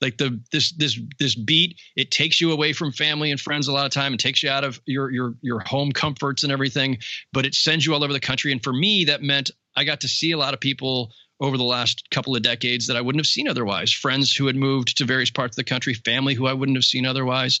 [0.00, 3.72] Like the this this this beat it takes you away from family and friends a
[3.72, 4.12] lot of time.
[4.12, 6.98] And takes you out of your your your home comforts and everything
[7.32, 8.52] but it sends you all over the country.
[8.52, 11.64] And for me that meant i got to see a lot of people over the
[11.64, 13.92] last couple of decades that i wouldn't have seen otherwise.
[13.92, 16.84] Friends who had moved to various parts of the country family who i wouldn't have
[16.84, 17.60] seen otherwise.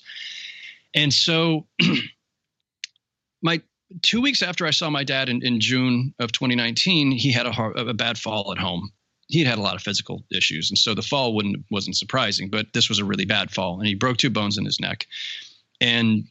[0.94, 1.66] And so
[3.42, 3.62] my
[4.02, 7.50] two weeks after I saw my dad in, in June of 2019, he had a,
[7.50, 8.92] a bad fall at home.
[9.30, 12.50] He had a lot of physical issues, and so the fall wouldn't wasn't surprising.
[12.50, 15.06] But this was a really bad fall, and he broke two bones in his neck.
[15.80, 16.24] And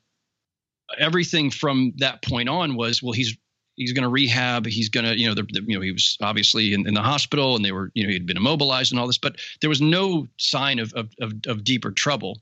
[0.98, 3.36] everything from that point on was, well, he's
[3.76, 4.66] he's going to rehab.
[4.66, 7.02] He's going to, you know, the, the, you know, he was obviously in, in, the
[7.02, 9.70] hospital, and they were, you know, he had been immobilized and all this, but there
[9.70, 12.42] was no sign of of, of, of deeper trouble.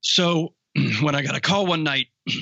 [0.00, 0.54] So
[1.02, 2.06] when I got a call one night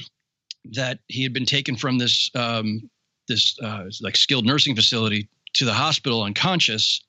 [0.72, 2.88] that he had been taken from this um,
[3.28, 7.00] this uh, like skilled nursing facility to the hospital unconscious,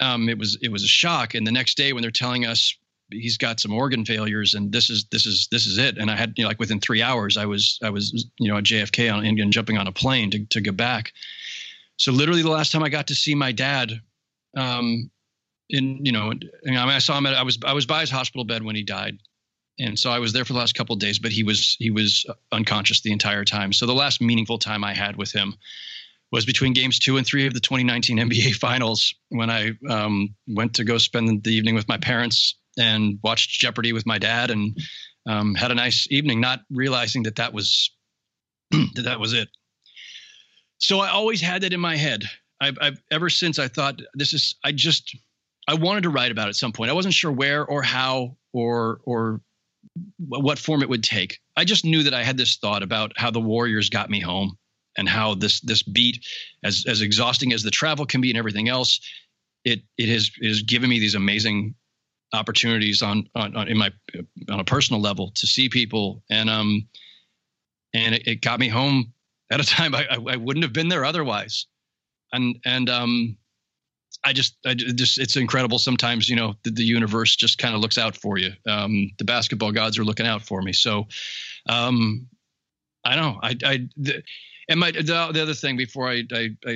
[0.00, 1.34] um, it was it was a shock.
[1.34, 2.74] And the next day, when they're telling us
[3.10, 6.16] he's got some organ failures and this is this is this is it, and I
[6.16, 9.12] had you know like within three hours, I was I was you know at JFK
[9.12, 11.12] on, and jumping on a plane to to go back.
[11.96, 13.92] So literally, the last time I got to see my dad,
[14.56, 15.10] um,
[15.68, 16.32] in you know,
[16.66, 18.76] I, mean, I saw him at I was I was by his hospital bed when
[18.76, 19.18] he died
[19.80, 21.90] and so I was there for the last couple of days, but he was he
[21.90, 23.72] was unconscious the entire time.
[23.72, 25.56] So the last meaningful time I had with him
[26.32, 30.74] was between games two and three of the 2019 NBA Finals when I um, went
[30.74, 34.78] to go spend the evening with my parents and watched Jeopardy with my dad and
[35.26, 37.90] um, had a nice evening, not realizing that that was
[38.70, 39.48] that that was it.
[40.78, 42.22] So I always had that in my head.
[42.60, 45.16] I've, I've ever since I thought this is I just
[45.68, 46.90] I wanted to write about it at some point.
[46.90, 49.40] I wasn't sure where or how or or
[50.18, 51.38] what form it would take.
[51.56, 54.56] I just knew that I had this thought about how the Warriors got me home
[55.00, 56.24] and how this this beat,
[56.62, 59.00] as as exhausting as the travel can be and everything else,
[59.64, 61.74] it it has it has given me these amazing
[62.32, 63.90] opportunities on, on, on in my
[64.48, 66.86] on a personal level to see people and um
[67.92, 69.12] and it, it got me home
[69.50, 71.66] at a time I, I, I wouldn't have been there otherwise
[72.32, 73.36] and and um
[74.22, 75.78] I just, I just, it's incredible.
[75.78, 78.50] Sometimes, you know, the, the universe just kind of looks out for you.
[78.66, 80.74] Um, the basketball gods are looking out for me.
[80.74, 81.06] So,
[81.70, 82.26] um,
[83.04, 83.40] I don't know.
[83.42, 84.22] I, I, the,
[84.70, 85.02] and my the,
[85.32, 86.74] the other thing before I, I, I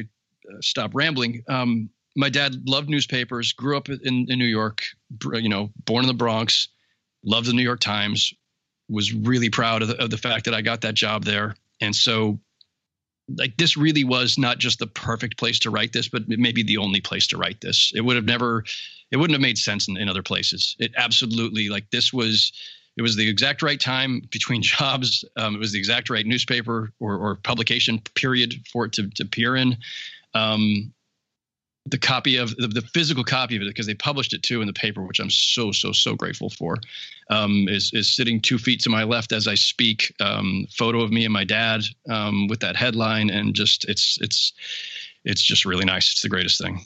[0.51, 1.43] uh, stop rambling.
[1.49, 3.53] Um, my dad loved newspapers.
[3.53, 4.83] Grew up in, in New York.
[5.33, 6.69] You know, born in the Bronx.
[7.25, 8.35] Loved the New York Times.
[8.91, 11.57] Was really proud of the, of the fact that I got that job there.
[11.81, 12.39] And so
[13.39, 16.77] like this really was not just the perfect place to write this, but maybe the
[16.77, 17.93] only place to write this.
[17.95, 18.65] It would have never,
[19.11, 20.77] it wouldn't have made sense in, in other places.
[20.79, 22.53] It absolutely like this was,
[22.97, 25.25] it was the exact right time between jobs.
[25.37, 29.25] Um, it was the exact right newspaper or, or publication period for it to, to
[29.25, 29.77] appear in.
[30.35, 30.93] Um,
[31.87, 34.67] the copy of the, the, physical copy of it because they published it too in
[34.67, 36.79] the paper, which I'm so so so grateful for.
[37.29, 40.13] Um, is is sitting two feet to my left as I speak.
[40.19, 44.55] Um, photo of me and my dad um, with that headline, and just it's it's
[45.25, 46.11] it's just really nice.
[46.11, 46.81] It's the greatest thing.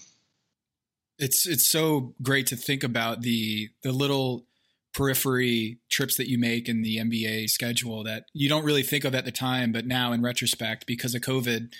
[1.18, 4.46] It's it's so great to think about the the little
[4.94, 9.14] periphery trips that you make in the NBA schedule that you don't really think of
[9.14, 11.72] at the time, but now in retrospect because of COVID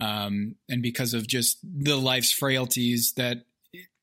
[0.00, 3.44] um, and because of just the life's frailties that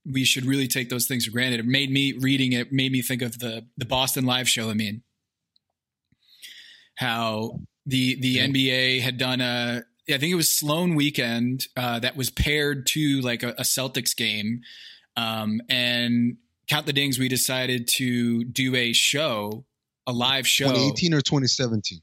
[0.05, 1.59] we should really take those things for granted.
[1.59, 4.69] It made me reading it made me think of the the Boston live show.
[4.69, 5.03] I mean,
[6.95, 8.45] how the the yeah.
[8.45, 13.21] NBA had done a I think it was Sloan weekend uh, that was paired to
[13.21, 14.61] like a, a Celtics game,
[15.15, 16.37] um, and
[16.69, 17.19] count the dings.
[17.19, 19.65] We decided to do a show,
[20.07, 20.65] a live show.
[20.65, 21.99] 2018 or 2017.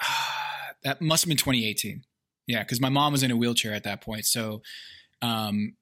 [0.82, 2.02] that must have been 2018.
[2.46, 4.24] Yeah, because my mom was in a wheelchair at that point.
[4.24, 4.62] So,
[5.20, 5.74] um,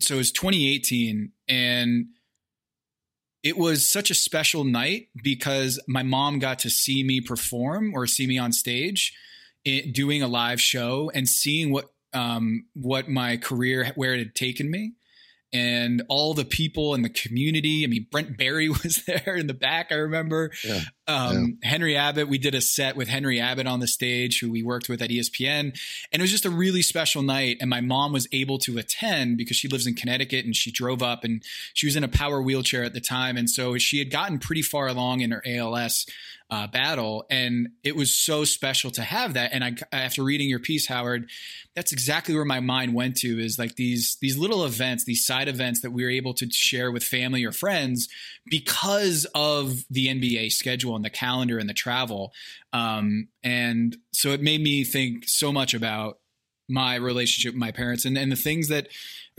[0.00, 2.06] so it was 2018, and
[3.42, 8.06] it was such a special night because my mom got to see me perform or
[8.06, 9.14] see me on stage,
[9.64, 14.34] it, doing a live show, and seeing what um, what my career where it had
[14.34, 14.94] taken me
[15.56, 17.84] and all the people in the community.
[17.84, 19.88] I mean, Brent Barry was there in the back.
[19.90, 20.82] I remember yeah.
[21.08, 21.70] Um, yeah.
[21.70, 22.28] Henry Abbott.
[22.28, 25.10] We did a set with Henry Abbott on the stage, who we worked with at
[25.10, 25.78] ESPN,
[26.12, 27.58] and it was just a really special night.
[27.60, 31.02] And my mom was able to attend because she lives in Connecticut, and she drove
[31.02, 31.42] up, and
[31.74, 34.62] she was in a power wheelchair at the time, and so she had gotten pretty
[34.62, 36.06] far along in her ALS
[36.50, 37.26] uh, battle.
[37.28, 39.50] And it was so special to have that.
[39.52, 41.28] And I, after reading your piece, Howard,
[41.74, 45.48] that's exactly where my mind went to is like these, these little events, these side
[45.48, 48.08] events that we were able to share with family or friends
[48.46, 52.32] because of the NBA schedule and the calendar and the travel.
[52.72, 56.18] Um, and so it made me think so much about
[56.68, 58.88] my relationship with my parents and, and the things that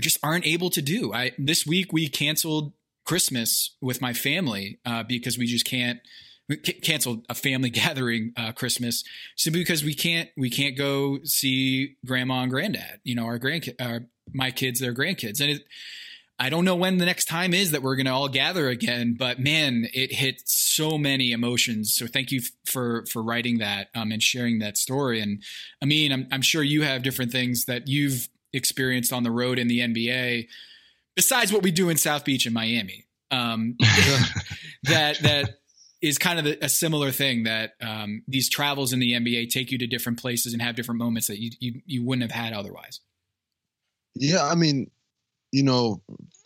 [0.02, 1.14] just aren't able to do.
[1.14, 2.74] I, this week we canceled
[3.06, 6.00] Christmas with my family uh, because we just can't
[6.82, 9.04] canceled a family gathering uh, Christmas
[9.36, 13.00] simply because we can't we can't go see grandma and granddad.
[13.04, 14.00] You know, our grandkid, uh,
[14.34, 15.64] my kids, their grandkids, and it,
[16.40, 19.16] I don't know when the next time is that we're going to all gather again,
[19.18, 21.96] but man, it hit so many emotions.
[21.96, 25.20] So thank you for for writing that um, and sharing that story.
[25.20, 25.42] And
[25.82, 29.58] I mean, I'm, I'm sure you have different things that you've experienced on the road
[29.58, 30.48] in the NBA
[31.16, 33.06] besides what we do in South Beach and Miami.
[33.32, 33.76] Um,
[34.84, 35.58] that that
[36.02, 39.80] is kind of a, similar thing that um, these travels in the NBA take you
[39.80, 43.02] to different places and have different moments that you, you you wouldn't have had otherwise.
[44.16, 44.92] Yeah, I mean,
[45.52, 46.02] you know,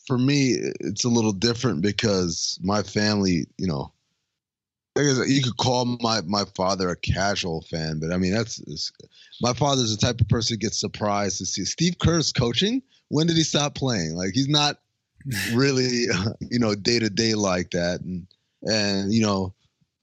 [0.06, 3.92] for me, it's a little different because my family, you know,
[4.98, 8.62] you could call my my father a casual fan, but I mean that's
[9.42, 12.82] my father's the type of person who gets surprised to see Steve Kerr's coaching.
[13.08, 14.16] When did he stop playing?
[14.16, 14.80] Like he's not
[15.54, 16.06] really,
[16.50, 18.28] you know, day to day like that, and
[18.64, 19.54] and you know,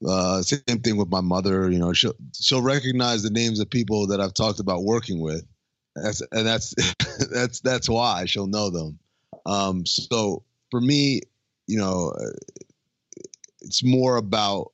[0.07, 1.69] uh, same thing with my mother.
[1.69, 5.45] You know, she'll she'll recognize the names of people that I've talked about working with,
[6.03, 6.73] that's and that's
[7.31, 8.99] that's that's why she'll know them.
[9.45, 11.21] Um, so for me,
[11.67, 12.13] you know,
[13.61, 14.71] it's more about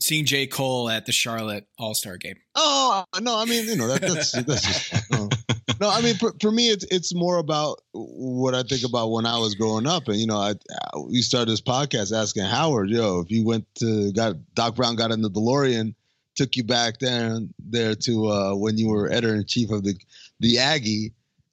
[0.00, 0.46] seeing J.
[0.46, 2.36] Cole at the Charlotte All Star game.
[2.54, 5.28] Oh no, I mean you know that, that's that's just no.
[5.80, 5.90] no.
[5.90, 9.38] I mean for, for me it's it's more about what I think about when I
[9.38, 10.54] was growing up, and you know I
[10.98, 15.10] we started this podcast asking Howard, yo, if you went to got Doc Brown got
[15.10, 15.94] in the DeLorean,
[16.34, 19.94] took you back there there to uh, when you were editor in chief of the
[20.40, 21.12] the Aggie,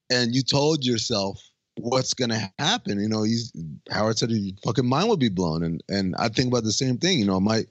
[0.10, 1.42] and you told yourself
[1.78, 3.00] what's going to happen.
[3.00, 3.52] You know, he's
[3.90, 6.98] Howard said your fucking mind would be blown, and and I think about the same
[6.98, 7.20] thing.
[7.20, 7.66] You know, my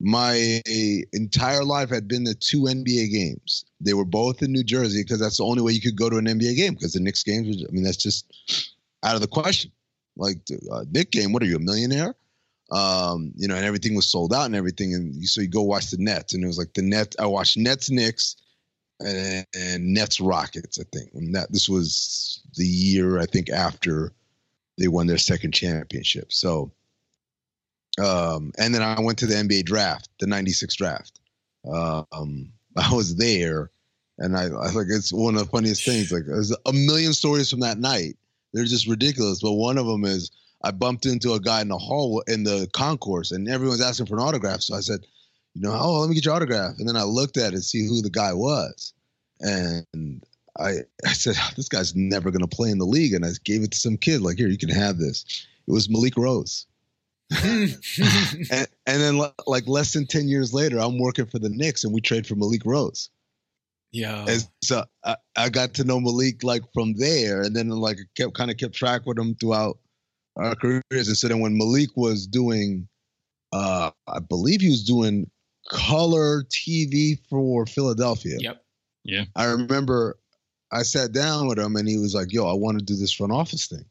[0.00, 0.62] my
[1.12, 3.64] entire life had been the two NBA games.
[3.80, 6.16] They were both in New Jersey because that's the only way you could go to
[6.16, 7.64] an NBA game because the Knicks games.
[7.68, 8.32] I mean, that's just
[9.04, 9.70] out of the question.
[10.16, 10.38] Like
[10.72, 12.14] uh, Knick game, what are you a millionaire?
[12.72, 15.90] Um, you know, and everything was sold out and everything, and so you go watch
[15.90, 17.16] the Nets, and it was like the Nets.
[17.18, 18.36] I watched Nets Knicks
[19.00, 20.78] and, and Nets Rockets.
[20.78, 24.12] I think and that this was the year I think after
[24.78, 26.32] they won their second championship.
[26.32, 26.72] So,
[28.02, 31.20] um, and then I went to the NBA draft, the '96 draft.
[31.70, 33.70] Um, I was there,
[34.18, 36.12] and I, I like it's one of the funniest things.
[36.12, 38.16] Like there's a million stories from that night.
[38.52, 39.40] They're just ridiculous.
[39.40, 40.30] But one of them is
[40.62, 44.16] I bumped into a guy in the hall in the concourse, and everyone's asking for
[44.16, 44.60] an autograph.
[44.60, 45.06] So I said,
[45.54, 46.74] you know, oh, let me get your autograph.
[46.78, 48.92] And then I looked at it and see who the guy was.
[49.40, 50.24] And
[50.58, 53.14] I, I said, this guy's never going to play in the league.
[53.14, 55.24] And I gave it to some kid, like, here, you can have this.
[55.66, 56.66] It was Malik Rose.
[57.44, 57.78] and,
[58.50, 62.00] and then, like, less than 10 years later, I'm working for the Knicks and we
[62.00, 63.08] trade for Malik Rose.
[63.92, 64.24] Yeah.
[64.28, 67.42] And so I, I got to know Malik, like, from there.
[67.42, 69.78] And then, like, kept kind of kept track with him throughout
[70.36, 71.08] our careers.
[71.08, 72.88] And so then when Malik was doing,
[73.52, 75.30] uh, I believe he was doing
[75.70, 78.36] color TV for Philadelphia.
[78.38, 78.64] Yep.
[79.04, 79.24] Yeah.
[79.36, 80.18] I remember
[80.72, 83.12] I sat down with him and he was like, "Yo, I want to do this
[83.12, 83.84] front office thing,"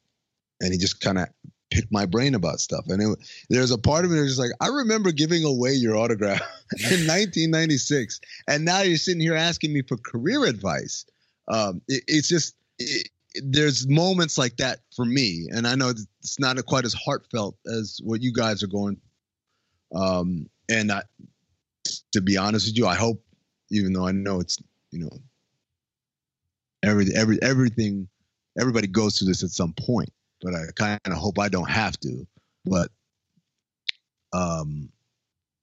[0.62, 1.28] and he just kind of
[1.72, 2.86] picked my brain about stuff.
[2.88, 3.20] And it,
[3.50, 6.42] there's a part of me that's just like, I remember giving away your autograph
[6.78, 11.06] in 1996, and now you're sitting here asking me for career advice.
[11.48, 13.10] Um, it, it's just it,
[13.44, 18.00] there's moments like that for me, and I know it's not quite as heartfelt as
[18.04, 18.98] what you guys are going.
[19.94, 21.02] Um, and I,
[22.14, 23.24] to be honest with you, I hope,
[23.72, 24.58] even though I know it's
[24.92, 25.20] you know
[26.84, 28.08] every every everything
[28.60, 30.10] everybody goes through this at some point,
[30.42, 32.26] but I kind of hope I don't have to.
[32.66, 32.90] But
[34.34, 34.90] um,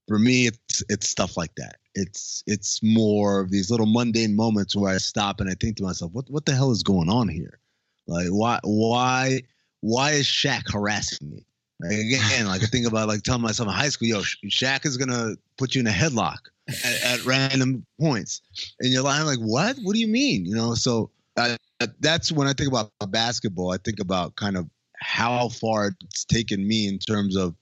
[0.09, 1.76] for me, it's it's stuff like that.
[1.94, 5.82] It's it's more of these little mundane moments where I stop and I think to
[5.82, 7.59] myself, what what the hell is going on here?
[8.07, 9.42] Like why why
[9.80, 11.47] why is Shaq harassing me?
[11.81, 14.97] Like, again, like I think about like telling myself in high school, yo, Shaq is
[14.97, 18.41] gonna put you in a headlock at, at random points,
[18.81, 19.77] and you're lying like, what?
[19.83, 20.47] What do you mean?
[20.47, 21.57] You know, so uh,
[22.01, 23.72] that's when I think about basketball.
[23.72, 24.68] I think about kind of
[24.99, 27.55] how far it's taken me in terms of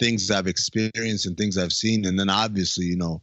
[0.00, 3.22] things I've experienced and things I've seen, and then obviously, you know,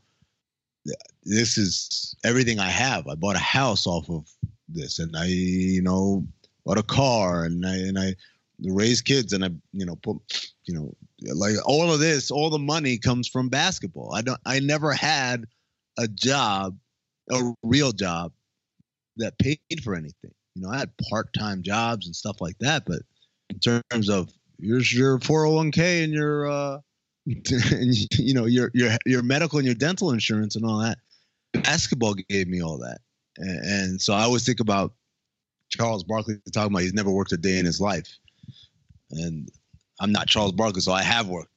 [1.24, 3.06] this is everything I have.
[3.08, 4.26] I bought a house off of
[4.70, 6.26] this, and I, you know,
[6.66, 8.16] bought a car, and I and I
[8.64, 10.18] raise kids and I, you know, put,
[10.66, 10.94] you know,
[11.34, 14.14] like all of this, all the money comes from basketball.
[14.14, 15.46] I don't, I never had
[15.98, 16.78] a job,
[17.32, 18.32] a real job
[19.18, 20.32] that paid for anything.
[20.56, 23.02] You know, I had part-time jobs and stuff like that, but
[23.50, 26.80] in terms of here's your 401k and your, uh,
[27.28, 30.98] and, you know, your your your medical and your dental insurance and all that.
[31.52, 33.00] Basketball gave me all that,
[33.38, 34.94] and, and so I always think about
[35.68, 38.18] Charles Barkley talking about he's never worked a day in his life
[39.12, 39.50] and
[40.00, 41.52] I'm not Charles Barkley, so I have worked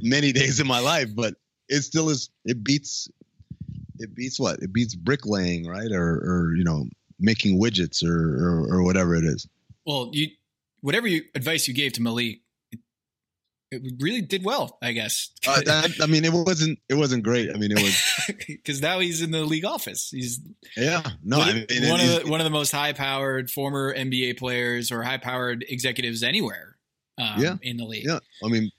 [0.00, 1.34] many days in my life, but
[1.68, 2.30] it still is.
[2.44, 3.08] It beats.
[3.98, 4.58] It beats what?
[4.60, 5.90] It beats bricklaying, right?
[5.92, 6.86] Or, or you know,
[7.20, 9.46] making widgets, or, or, or whatever it is.
[9.86, 10.28] Well, you
[10.80, 12.40] whatever you, advice you gave to Malik,
[12.72, 12.80] it,
[13.70, 15.30] it really did well, I guess.
[15.46, 17.50] Uh, that, I mean, it wasn't it wasn't great.
[17.50, 20.10] I mean, it was because now he's in the league office.
[20.10, 20.40] He's
[20.76, 23.94] yeah, no, one, I mean, one of the, one of the most high powered former
[23.94, 26.73] NBA players or high powered executives anywhere.
[27.18, 27.56] Um, Yeah.
[27.62, 28.04] in the league.
[28.04, 28.70] Yeah, I mean,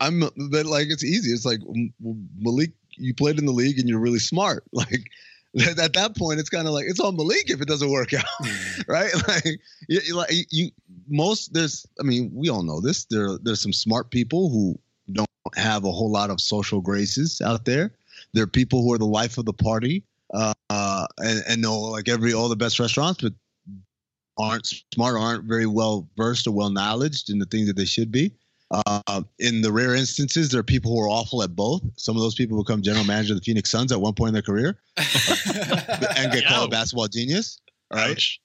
[0.00, 0.20] I'm
[0.50, 1.30] but like it's easy.
[1.32, 1.60] It's like
[2.38, 4.64] Malik, you played in the league and you're really smart.
[5.56, 8.12] Like at that point, it's kind of like it's on Malik if it doesn't work
[8.12, 8.24] out,
[8.88, 9.12] right?
[9.28, 10.70] Like you, like you,
[11.08, 11.86] most there's.
[12.00, 13.04] I mean, we all know this.
[13.04, 14.76] There, there's some smart people who
[15.12, 17.92] don't have a whole lot of social graces out there.
[18.32, 20.54] There are people who are the life of the party, uh,
[21.18, 23.32] and, and know like every all the best restaurants, but
[24.38, 28.10] aren't smart, aren't very well versed or well knowledged in the things that they should
[28.10, 28.32] be.
[28.70, 31.82] Uh, in the rare instances, there are people who are awful at both.
[31.96, 34.34] Some of those people become general manager of the Phoenix Suns at one point in
[34.34, 37.60] their career and get called a basketball genius.
[37.92, 38.12] Right.
[38.12, 38.40] Ouch.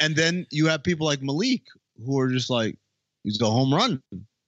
[0.00, 1.62] And then you have people like Malik
[2.04, 2.76] who are just like,
[3.24, 4.02] he's a home run.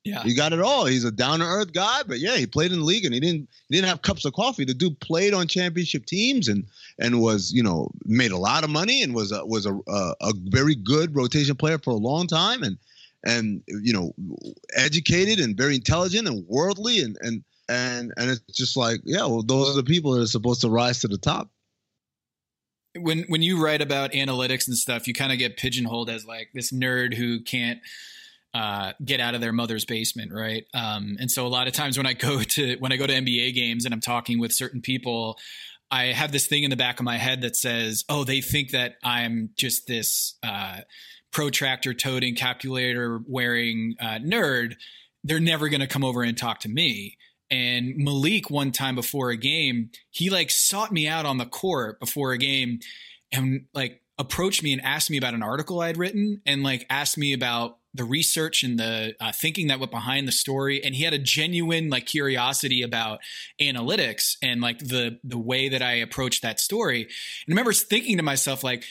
[0.04, 0.22] Yeah.
[0.22, 0.86] He got it all.
[0.86, 3.20] He's a down to earth guy, but yeah, he played in the league and he
[3.20, 4.64] didn't he didn't have cups of coffee.
[4.64, 6.64] The dude played on championship teams and
[6.98, 10.14] and was you know made a lot of money and was a, was a a,
[10.22, 12.78] a very good rotation player for a long time and
[13.24, 14.14] and you know
[14.74, 19.42] educated and very intelligent and worldly and and and and it's just like yeah, well
[19.42, 21.50] those are the people that are supposed to rise to the top.
[22.98, 26.48] when when you write about analytics and stuff, you kind of get pigeonholed as like
[26.54, 27.80] this nerd who can't
[28.52, 30.64] uh, get out of their mother's basement, right?
[30.74, 33.12] Um, and so a lot of times when I go to when I go to
[33.12, 35.38] NBA games and I'm talking with certain people,
[35.90, 38.70] I have this thing in the back of my head that says, "Oh, they think
[38.70, 40.78] that I'm just this uh,
[41.32, 44.74] protractor toting, calculator wearing uh, nerd.
[45.22, 47.18] They're never going to come over and talk to me."
[47.50, 51.98] And Malik, one time before a game, he like sought me out on the court
[51.98, 52.78] before a game
[53.32, 57.18] and like approached me and asked me about an article I'd written and like asked
[57.18, 60.82] me about the research and the uh, thinking that went behind the story.
[60.82, 63.20] And he had a genuine like curiosity about
[63.60, 67.02] analytics and like the the way that I approached that story.
[67.02, 67.10] And
[67.48, 68.84] I remember thinking to myself like,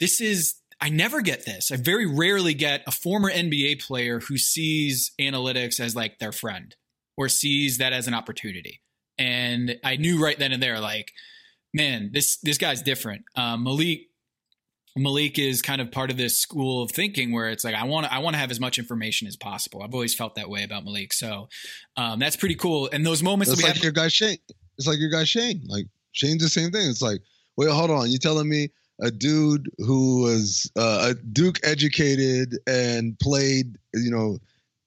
[0.00, 1.72] this is I never get this.
[1.72, 6.74] I very rarely get a former NBA player who sees analytics as like their friend
[7.16, 8.80] or sees that as an opportunity.
[9.18, 11.12] And I knew right then and there, like,
[11.74, 13.24] man, this this guy's different.
[13.34, 14.07] Um, Malik
[14.98, 18.06] Malik is kind of part of this school of thinking where it's like I want
[18.06, 19.82] to I want to have as much information as possible.
[19.82, 21.48] I've always felt that way about Malik, so
[21.96, 22.88] um, that's pretty cool.
[22.92, 24.38] And those moments It's like have, your guy Shane.
[24.76, 25.62] It's like your guy Shane.
[25.66, 26.88] Like Shane's the same thing.
[26.88, 27.20] It's like,
[27.56, 28.10] wait, hold on.
[28.10, 28.70] You telling me
[29.00, 34.38] a dude who was uh, a Duke educated and played, you know,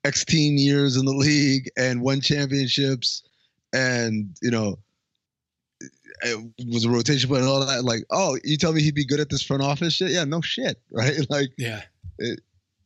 [0.04, 3.24] X teen years in the league and won championships
[3.74, 4.78] and, you know,
[6.68, 7.84] was a rotation player and all that.
[7.84, 10.12] Like, oh, you tell me he'd be good at this front office shit?
[10.12, 11.18] Yeah, no shit, right?
[11.30, 11.82] Like, yeah,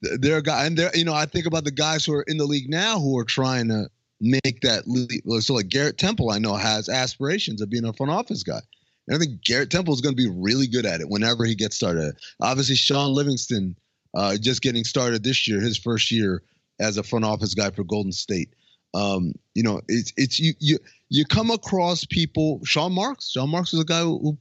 [0.02, 2.38] there are guys, and there, you know, I think about the guys who are in
[2.38, 3.90] the league now who are trying to
[4.22, 5.24] make that league.
[5.42, 8.62] So, like Garrett Temple, I know has aspirations of being a front office guy.
[9.08, 11.56] And I think Garrett Temple is going to be really good at it whenever he
[11.56, 12.16] gets started.
[12.42, 13.76] Obviously, Shaun Livingston,
[14.16, 16.42] uh, just getting started this year, his first year
[16.80, 18.54] as a front office guy for Golden State.
[18.96, 20.80] Um, you know, it's it's you you
[21.10, 22.62] you come across people.
[22.64, 24.38] Sean Marks, Sean Marks was a guy who, who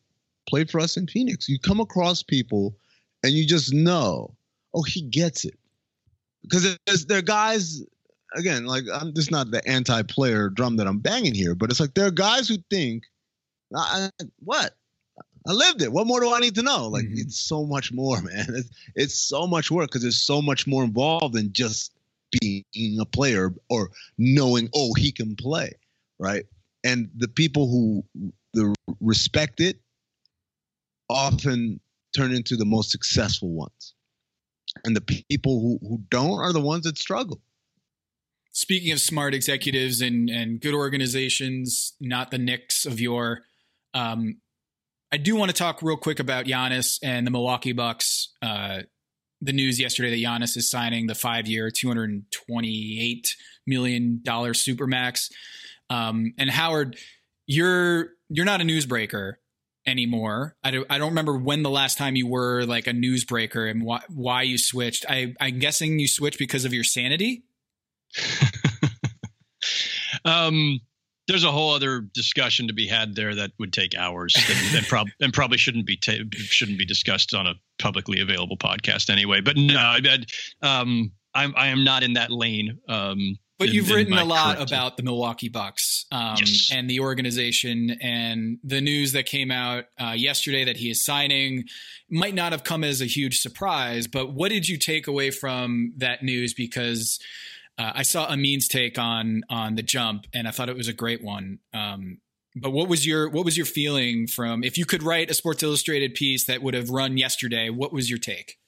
[0.49, 1.49] played for us in Phoenix.
[1.49, 2.77] You come across people,
[3.25, 4.35] and you just know,
[4.73, 5.59] oh, he gets it,
[6.43, 7.83] because there's there are guys.
[8.37, 11.95] Again, like I'm just not the anti-player drum that I'm banging here, but it's like
[11.95, 13.05] there are guys who think,
[13.77, 14.09] I,
[14.41, 14.75] what?
[15.47, 15.93] I lived it.
[15.93, 16.89] What more do I need to know?
[16.89, 17.19] Like Mhm.
[17.19, 18.47] it's so much more, man.
[18.49, 21.93] It's, it's so much work because there's so much more involved than just
[22.41, 25.73] being a player or knowing, oh, he can play,
[26.19, 26.45] right?
[26.85, 28.05] And the people who
[28.53, 29.81] the respect it
[31.09, 31.81] often
[32.17, 33.95] turn into the most successful ones.
[34.85, 37.41] And the people who, who don't are the ones that struggle.
[38.53, 43.43] Speaking of smart executives and and good organizations, not the Knicks of your,
[43.95, 44.37] um,
[45.13, 48.33] I do want to talk real quick about Giannis and the Milwaukee Bucks.
[48.43, 48.83] Uh,
[49.45, 53.37] the news yesterday that Giannis is signing the hundred and twenty-eight
[53.67, 55.31] million dollar supermax.
[55.91, 56.97] Um, and Howard,
[57.47, 59.35] you're you're not a newsbreaker
[59.87, 60.57] anymore.
[60.65, 63.85] I don't, I don't remember when the last time you were like a newsbreaker and
[63.85, 65.05] why why you switched.
[65.09, 67.45] I, I'm guessing you switched because of your sanity.
[70.25, 70.81] um,
[71.29, 74.87] there's a whole other discussion to be had there that would take hours and, and,
[74.87, 79.41] prob- and probably shouldn't be ta- shouldn't be discussed on a publicly available podcast anyway.
[79.41, 80.01] But no, I,
[80.63, 82.79] um, I'm I am not in that lane.
[82.89, 86.71] Um, But in- you've in written a lot current- about the Milwaukee Bucks um, Yes.
[86.73, 91.65] and the organization, and the news that came out uh, yesterday that he is signing
[92.11, 94.07] might not have come as a huge surprise.
[94.07, 96.53] But what did you take away from that news?
[96.55, 97.19] Because
[97.79, 100.93] uh, I saw Amin's take on on the jump, and I thought it was a
[100.93, 101.59] great one.
[101.73, 102.19] Um,
[102.57, 105.63] but what was your what was your feeling from if you could write a Sports
[105.63, 107.71] Illustrated piece that would have run yesterday?
[107.71, 108.59] What was your take?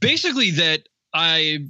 [0.00, 1.68] basically that I,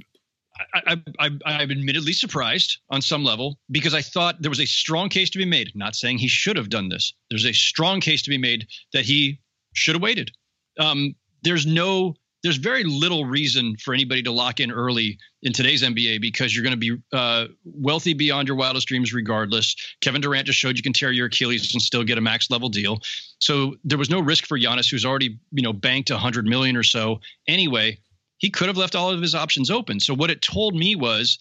[0.74, 4.66] I, I, I, I'm admittedly surprised on some level because I thought there was a
[4.66, 5.72] strong case to be made.
[5.74, 7.14] Not saying he should have done this.
[7.30, 9.40] There's a strong case to be made that he
[9.74, 10.30] should have waited.
[10.78, 15.82] Um, there's no, there's very little reason for anybody to lock in early in today's
[15.82, 19.76] NBA because you're going to be uh, wealthy beyond your wildest dreams regardless.
[20.00, 22.68] Kevin Durant just showed you can tear your Achilles and still get a max level
[22.68, 23.00] deal.
[23.38, 26.76] So there was no risk for Giannis, who's already you know banked a hundred million
[26.76, 27.98] or so anyway.
[28.38, 30.00] He could have left all of his options open.
[30.00, 31.38] So what it told me was,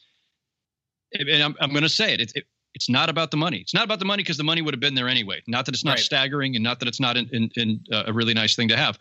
[1.14, 2.46] and I'm, I'm going to say it, it, it,
[2.76, 3.58] it's not about the money.
[3.58, 5.42] It's not about the money because the money would have been there anyway.
[5.48, 6.00] Not that it's not Right.
[6.00, 8.78] staggering, and not that it's not in, in, in, uh, a really nice thing to
[8.78, 9.00] have.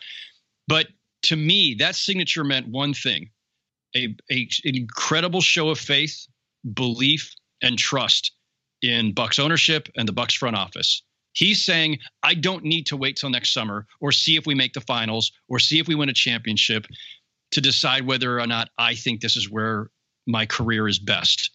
[0.67, 0.89] But
[1.23, 3.31] to me, that signature meant one thing:
[3.95, 6.27] a, a an incredible show of faith,
[6.75, 8.33] belief, and trust
[8.83, 11.03] in Bucks ownership and the Bucks front office.
[11.33, 14.73] He's saying, I don't need to wait till next summer or see if we make
[14.73, 16.87] the finals or see if we win a championship
[17.53, 19.91] to decide whether or not I think this is where
[20.27, 21.51] my career is best.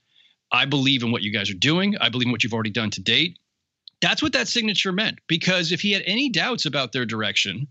[0.51, 1.95] I believe in what you guys are doing.
[1.99, 3.37] I believe in what you've already done to date.
[4.01, 5.19] That's what that signature meant.
[5.27, 7.67] Because if he had any doubts about their direction,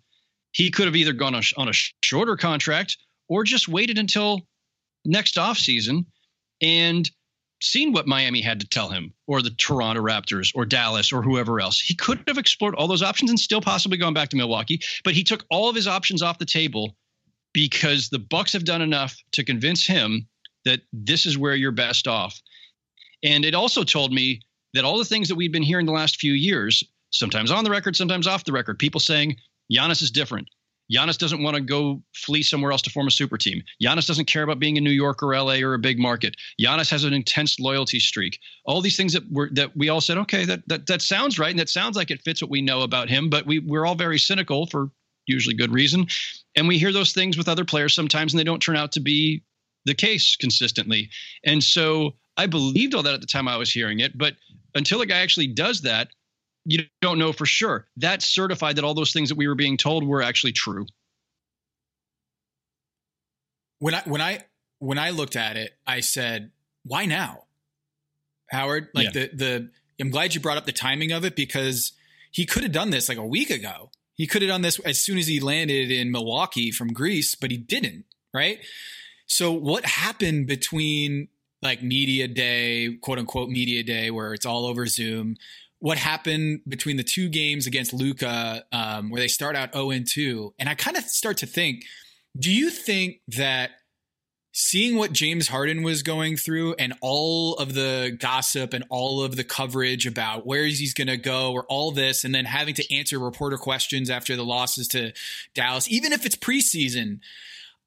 [0.54, 2.96] he could have either gone on a, shorter contract
[3.28, 4.40] or just waited until
[5.04, 6.06] next offseason
[6.62, 7.10] and
[7.60, 11.60] seen what Miami had to tell him, or the Toronto Raptors, or Dallas, or whoever
[11.60, 11.80] else.
[11.80, 15.14] He could have explored all those options and still possibly gone back to Milwaukee, but
[15.14, 16.96] he took all of his options off the table
[17.52, 20.28] because the Bucks have done enough to convince him
[20.64, 22.40] that this is where you're best off.
[23.22, 24.40] And it also told me
[24.74, 27.70] that all the things that we've been hearing the last few years, sometimes on the
[27.70, 29.36] record, sometimes off the record, people saying
[29.72, 30.48] Giannis is different.
[30.92, 33.62] Giannis doesn't want to go flee somewhere else to form a super team.
[33.82, 36.36] Giannis doesn't care about being in New York or LA or a big market.
[36.60, 38.38] Giannis has an intense loyalty streak.
[38.66, 41.50] All these things that were that we all said, okay, that that that sounds right,
[41.50, 43.30] and that sounds like it fits what we know about him.
[43.30, 44.90] But we we're all very cynical for
[45.26, 46.06] usually good reason,
[46.54, 49.00] and we hear those things with other players sometimes, and they don't turn out to
[49.00, 49.42] be
[49.86, 51.08] the case consistently.
[51.44, 54.34] And so I believed all that at the time I was hearing it, but
[54.74, 56.08] until a guy actually does that,
[56.64, 57.86] you don't know for sure.
[57.98, 60.86] That certified that all those things that we were being told were actually true.
[63.84, 64.44] when I when I
[64.78, 66.50] when I looked at it, I said,
[66.84, 67.44] "Why now,
[68.50, 69.70] Howard?" Like the the.
[70.00, 71.92] I'm glad you brought up the timing of it because
[72.32, 73.90] he could have done this like a week ago.
[74.14, 77.50] He could have done this as soon as he landed in Milwaukee from Greece, but
[77.50, 78.06] he didn't.
[78.32, 78.58] Right.
[79.26, 81.28] So what happened between
[81.62, 85.36] like media day, quote unquote media day, where it's all over Zoom?
[85.80, 90.06] What happened between the two games against Luka, um, where they start out 0 and
[90.10, 90.54] 2?
[90.58, 91.84] And I kind of start to think,
[92.38, 93.70] do you think that
[94.56, 99.34] seeing what James Harden was going through and all of the gossip and all of
[99.34, 102.94] the coverage about where he's going to go or all this, and then having to
[102.94, 105.12] answer reporter questions after the losses to
[105.54, 107.18] Dallas, even if it's preseason,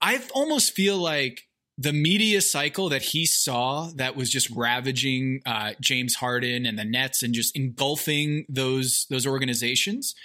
[0.01, 1.46] I almost feel like
[1.77, 6.85] the media cycle that he saw that was just ravaging uh, James Harden and the
[6.85, 10.15] Nets and just engulfing those those organizations.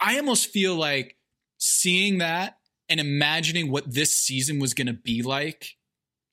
[0.00, 1.16] I almost feel like
[1.58, 5.75] seeing that and imagining what this season was going to be like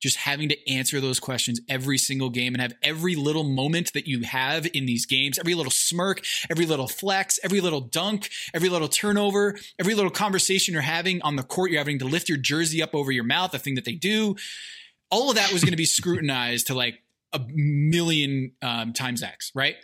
[0.04, 4.06] just having to answer those questions every single game and have every little moment that
[4.06, 8.68] you have in these games, every little smirk, every little flex, every little dunk, every
[8.68, 12.38] little turnover, every little conversation you're having on the court, you're having to lift your
[12.38, 14.36] jersey up over your mouth, the thing that they do.
[15.10, 17.02] All of that was going to be scrutinized to like
[17.32, 19.78] a million um, times X, right?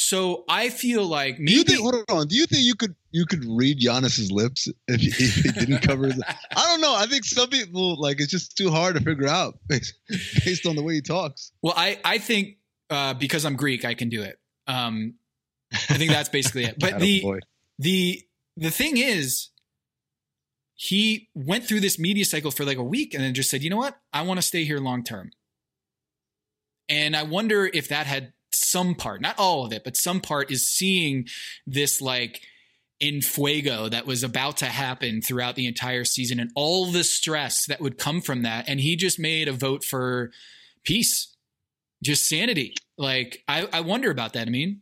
[0.00, 1.80] So I feel like Do you maybe think?
[1.80, 2.28] Hold on.
[2.28, 5.80] Do you think you could you could read Giannis's lips if he, if he didn't
[5.80, 6.22] cover his?
[6.56, 6.94] I don't know.
[6.94, 9.94] I think some people like it's just too hard to figure out based,
[10.44, 11.50] based on the way he talks.
[11.62, 14.38] Well, I I think uh, because I'm Greek, I can do it.
[14.68, 15.14] Um,
[15.72, 16.76] I think that's basically it.
[16.80, 17.40] But the Attaboy.
[17.80, 18.22] the
[18.56, 19.48] the thing is,
[20.76, 23.70] he went through this media cycle for like a week and then just said, you
[23.70, 25.32] know what, I want to stay here long term.
[26.88, 28.32] And I wonder if that had
[28.70, 31.26] some part, not all of it, but some part is seeing
[31.66, 32.42] this like
[33.00, 37.66] in fuego that was about to happen throughout the entire season and all the stress
[37.66, 38.68] that would come from that.
[38.68, 40.30] And he just made a vote for
[40.84, 41.36] peace,
[42.02, 42.74] just sanity.
[42.96, 44.48] Like, I, I wonder about that.
[44.48, 44.80] I mean,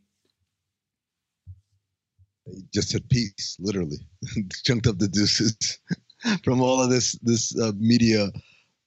[2.47, 3.99] He just said peace, literally,
[4.65, 5.79] chunked up the deuces
[6.45, 8.31] from all of this this uh, media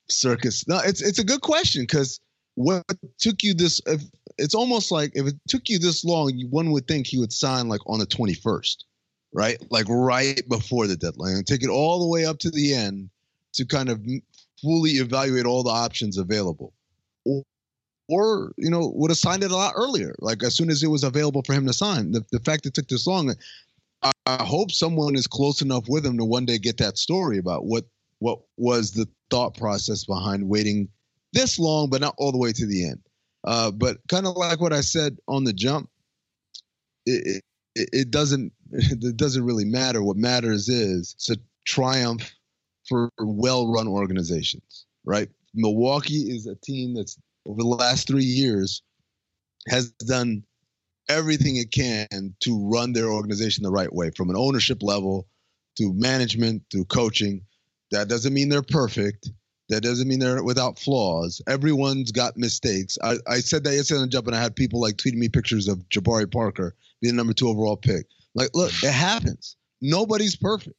[0.10, 0.68] circus.
[0.68, 2.20] No, it's it's a good question because
[2.56, 2.84] what
[3.20, 3.80] took you this?
[3.86, 4.02] If,
[4.40, 7.68] it's almost like if it took you this long, one would think he would sign
[7.68, 8.78] like on the 21st,
[9.34, 9.58] right?
[9.70, 13.10] Like right before the deadline, and take it all the way up to the end
[13.54, 14.02] to kind of
[14.62, 16.74] fully evaluate all the options available.
[17.26, 17.44] Or,
[18.08, 20.88] or you know, would have signed it a lot earlier, like as soon as it
[20.90, 22.12] was available for him to sign.
[22.12, 23.34] The, the fact it took this long,
[24.02, 27.38] I, I hope someone is close enough with him to one day get that story
[27.38, 27.86] about what
[28.20, 30.90] what was the thought process behind waiting
[31.32, 33.00] this long, but not all the way to the end.
[33.46, 35.90] Uh, but kind of like what I said on the jump,
[37.06, 37.44] it,
[37.76, 40.04] it, it doesn't it doesn't really matter.
[40.04, 42.32] What matters is it's a triumph
[42.88, 45.30] for well-run organizations, right?
[45.54, 48.82] Milwaukee is a team that's over the last three years
[49.68, 50.44] has done
[51.10, 55.28] everything it can to run their organization the right way, from an ownership level
[55.78, 57.42] to management to coaching.
[57.92, 59.30] That doesn't mean they're perfect.
[59.70, 61.42] That doesn't mean they're without flaws.
[61.48, 62.98] Everyone's got mistakes.
[63.04, 65.30] I, I said that yesterday on the jump, and I had people like tweeting me
[65.30, 68.08] pictures of Jabari Parker being number two overall pick.
[68.34, 69.56] Like, look, it happens.
[69.82, 70.76] Nobody's perfect.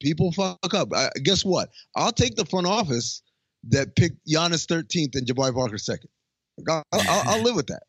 [0.00, 0.92] People fuck up.
[0.94, 1.70] I, guess what?
[1.96, 3.22] I'll take the front office
[3.68, 6.10] that picked Giannis 13th and Jabari Parker second.
[6.68, 7.82] I'll, I'll, I'll live with that.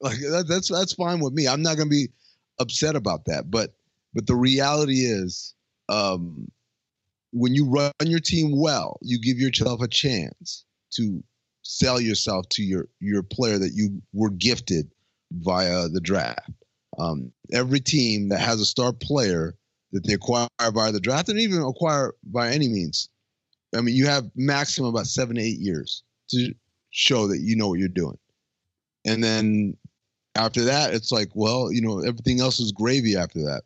[0.00, 1.46] Like that, that's that's fine with me.
[1.46, 2.08] I'm not gonna be
[2.58, 3.50] upset about that.
[3.50, 3.72] But
[4.14, 5.54] but the reality is,
[5.88, 6.50] um,
[7.32, 11.22] when you run your team well, you give yourself a chance to
[11.62, 14.90] sell yourself to your your player that you were gifted
[15.32, 16.50] via the draft.
[16.98, 19.56] Um, every team that has a star player
[19.92, 23.08] that they acquire via the draft and even acquire by any means,
[23.74, 26.54] I mean, you have maximum about seven to eight years to
[26.90, 28.18] show that you know what you're doing.
[29.06, 29.76] And then
[30.34, 33.62] after that, it's like, well, you know, everything else is gravy after that.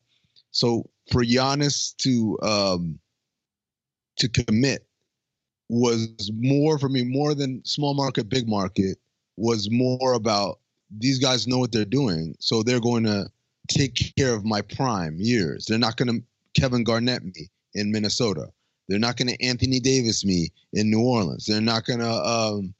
[0.52, 2.98] So for Giannis to um,
[4.16, 4.86] to commit
[5.68, 8.98] was more for me more than small market big market
[9.36, 10.60] was more about
[10.98, 13.26] these guys know what they're doing so they're going to
[13.66, 15.66] take care of my prime years.
[15.66, 18.48] They're not going to kevin garnett me in minnesota.
[18.88, 21.46] They're not going to anthony davis me in new orleans.
[21.46, 22.74] They're not going to um,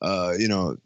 [0.00, 0.76] uh, you know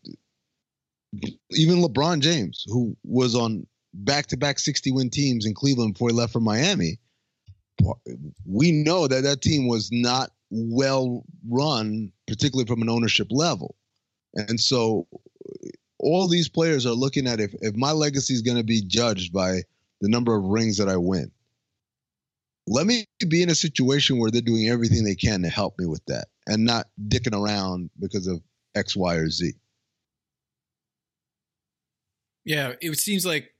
[1.52, 3.64] even lebron james who was on
[3.98, 6.98] back-to-back 60 win teams in cleveland before he left for miami
[8.46, 13.74] we know that that team was not well run, particularly from an ownership level.
[14.34, 15.06] And so
[15.98, 19.32] all these players are looking at if, if my legacy is going to be judged
[19.32, 19.62] by
[20.00, 21.30] the number of rings that I win,
[22.66, 25.86] let me be in a situation where they're doing everything they can to help me
[25.86, 28.40] with that and not dicking around because of
[28.74, 29.52] X, Y, or Z.
[32.44, 33.53] Yeah, it seems like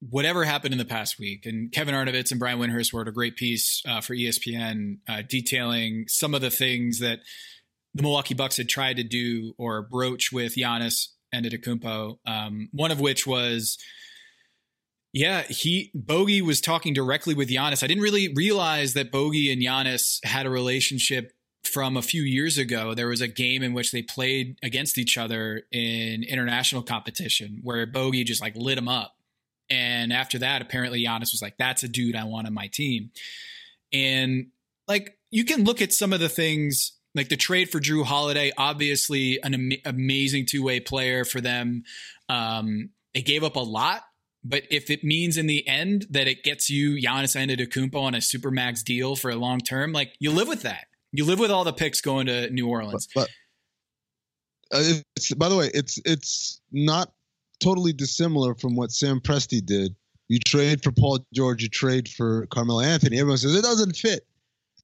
[0.00, 1.44] whatever happened in the past week.
[1.46, 6.06] And Kevin Arnovitz and Brian Windhorst wrote a great piece uh, for ESPN uh, detailing
[6.08, 7.20] some of the things that
[7.94, 12.18] the Milwaukee Bucks had tried to do or broach with Giannis and Antetokounmpo.
[12.26, 13.76] Um, one of which was,
[15.12, 17.82] yeah, he Bogey was talking directly with Giannis.
[17.82, 21.32] I didn't really realize that Bogey and Giannis had a relationship
[21.64, 22.94] from a few years ago.
[22.94, 27.84] There was a game in which they played against each other in international competition where
[27.84, 29.17] Bogey just like lit him up
[29.70, 33.10] and after that, apparently Giannis was like, that's a dude I want on my team.
[33.92, 34.48] And
[34.86, 38.52] like, you can look at some of the things like the trade for Jrue Holiday,
[38.56, 41.84] obviously an am- amazing two way player for them.
[42.28, 44.02] Um, they gave up a lot,
[44.44, 48.18] but if it means in the end that it gets you Giannis Antetokounmpo on a
[48.18, 50.86] supermax deal for a long term, like you live with that.
[51.12, 53.08] You live with all the picks going to New Orleans.
[53.14, 53.28] But,
[54.70, 57.12] but uh, it's by the way, it's it's not
[57.60, 59.94] totally dissimilar from what Sam Presti did.
[60.28, 63.18] You trade for Paul George, you trade for Carmelo Anthony.
[63.18, 64.26] Everyone says it doesn't fit.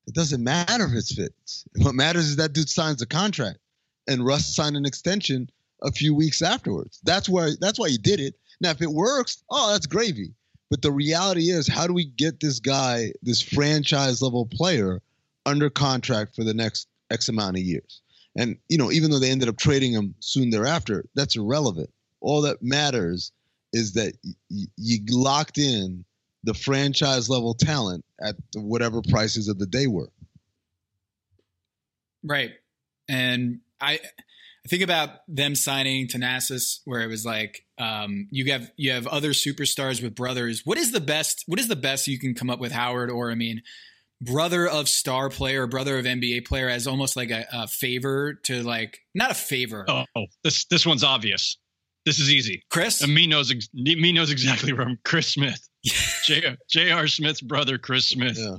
[0.06, 1.64] It doesn't matter if it fits.
[1.76, 3.58] What matters is that dude signs a contract,
[4.06, 5.50] and Russ signed an extension
[5.82, 7.00] a few weeks afterwards.
[7.04, 7.52] That's why.
[7.60, 8.34] That's why he did it.
[8.60, 10.34] Now, if it works, oh, that's gravy.
[10.70, 15.00] But the reality is, how do we get this guy, this franchise level player,
[15.46, 18.02] under contract for the next X amount of years?
[18.36, 21.90] And you know, even though they ended up trading him soon thereafter, that's irrelevant
[22.24, 23.32] all that matters
[23.72, 24.14] is that
[24.50, 26.04] y- you locked in
[26.44, 30.10] the franchise level talent at whatever prices of the day were.
[32.22, 32.52] Right.
[33.08, 33.98] And I
[34.64, 39.06] I think about them signing Thanasis where it was like um, you have you have
[39.06, 40.62] other superstars with brothers.
[40.64, 43.30] What is the best what is the best you can come up with Howard or
[43.30, 43.62] I mean
[44.20, 48.62] brother of star player, brother of NBA player as almost like a, a favor to
[48.62, 49.84] like not a favor.
[49.88, 50.04] Oh,
[50.42, 51.58] this this one's obvious.
[52.04, 52.62] This is easy.
[52.70, 53.00] Chris?
[53.00, 54.98] And me knows me knows exactly where I'm.
[55.04, 55.68] Chris Smith.
[56.70, 57.06] J.R.
[57.06, 58.38] Smith's brother, Chris Smith.
[58.38, 58.56] Yeah.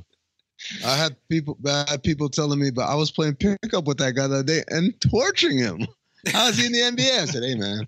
[0.86, 4.14] I had people, I had people telling me, but I was playing pickup with that
[4.14, 5.86] guy the other day and torturing him.
[6.32, 7.20] How's he in the NBA?
[7.20, 7.88] I said, "Hey, man."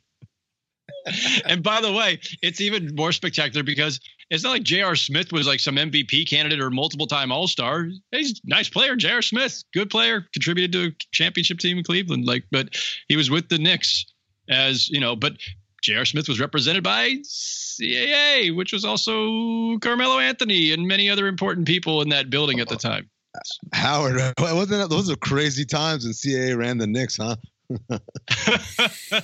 [1.46, 4.00] and by the way, it's even more spectacular because
[4.30, 4.96] it's not like J.R.
[4.96, 7.88] Smith was like some MVP candidate or multiple time All Star.
[8.12, 9.22] He's a nice player, J.R.
[9.22, 12.26] Smith, good player, contributed to a championship team in Cleveland.
[12.26, 12.76] Like, but
[13.08, 14.06] he was with the Knicks
[14.50, 15.16] as you know.
[15.16, 15.34] But
[15.82, 16.06] J.R.
[16.06, 22.02] Smith was represented by CAA, which was also Carmelo Anthony and many other important people
[22.02, 23.10] in that building at the time.
[23.74, 27.36] Howard, wasn't that those are crazy times when CAA ran the Knicks, huh?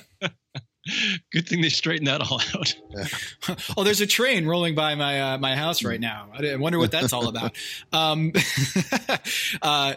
[1.32, 2.76] Good thing they straightened that all out.
[3.78, 6.28] oh, there's a train rolling by my uh, my house right now.
[6.38, 7.55] I wonder what that's all about.
[7.93, 8.34] Um,
[9.61, 9.93] uh,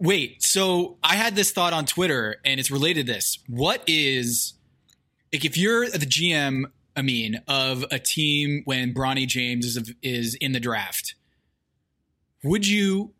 [0.00, 3.38] wait, so I had this thought on Twitter, and it's related to this.
[3.48, 4.54] What is
[5.32, 6.64] like if you're the GM,
[6.96, 11.14] I mean, of a team when Bronny James is is in the draft,
[12.44, 13.12] would you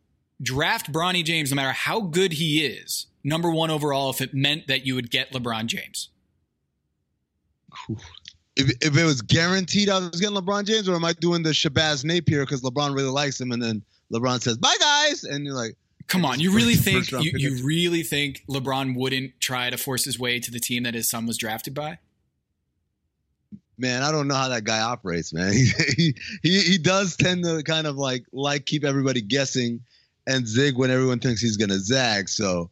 [0.43, 4.67] draft Bronny James no matter how good he is, number one overall, if it meant
[4.67, 6.11] that you would get LeBron James?
[8.55, 11.51] If, if it was guaranteed I was getting LeBron James, or am I doing the
[11.51, 15.55] Shabazz Napier because LeBron really likes him, and then LeBron says bye guys, and you're
[15.55, 20.05] like, come on, you really think you, you really think LeBron wouldn't try to force
[20.05, 21.99] his way to the team that his son was drafted by?
[23.79, 25.53] Man, I don't know how that guy operates, man.
[25.97, 29.81] He, he he does tend to kind of like like keep everybody guessing
[30.27, 32.29] and zig when everyone thinks he's gonna zag.
[32.29, 32.71] So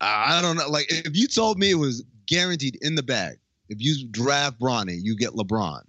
[0.00, 0.68] I don't know.
[0.68, 4.98] Like if you told me it was guaranteed in the bag, if you draft Bronny,
[5.00, 5.82] you get LeBron.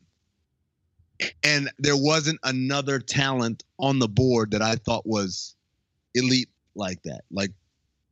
[1.43, 5.55] And there wasn't another talent on the board that I thought was
[6.15, 7.21] elite like that.
[7.31, 7.51] Like,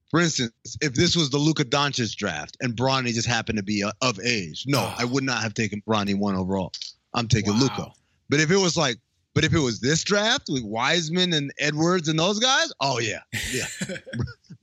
[0.10, 0.52] for instance,
[0.82, 4.20] if this was the Luka Doncic draft and Bronny just happened to be uh, of
[4.20, 4.96] age, no, oh.
[4.98, 6.72] I would not have taken Bronny one overall.
[7.14, 7.60] I'm taking wow.
[7.62, 7.92] Luka.
[8.30, 8.98] But if it was like,
[9.34, 13.22] but if it was this draft with Wiseman and Edwards and those guys, oh yeah,
[13.54, 13.66] yeah,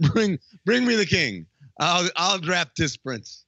[0.12, 1.46] bring bring me the king.
[1.80, 3.44] I'll I'll draft this prince.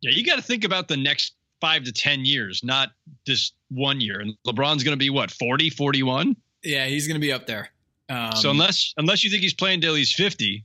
[0.00, 2.90] Yeah, you got to think about the next five to 10 years, not
[3.26, 4.20] just one year.
[4.20, 6.36] And LeBron's going to be what, 40, 41?
[6.62, 7.70] Yeah, he's going to be up there.
[8.08, 10.64] Um, so unless unless you think he's playing till he's 50,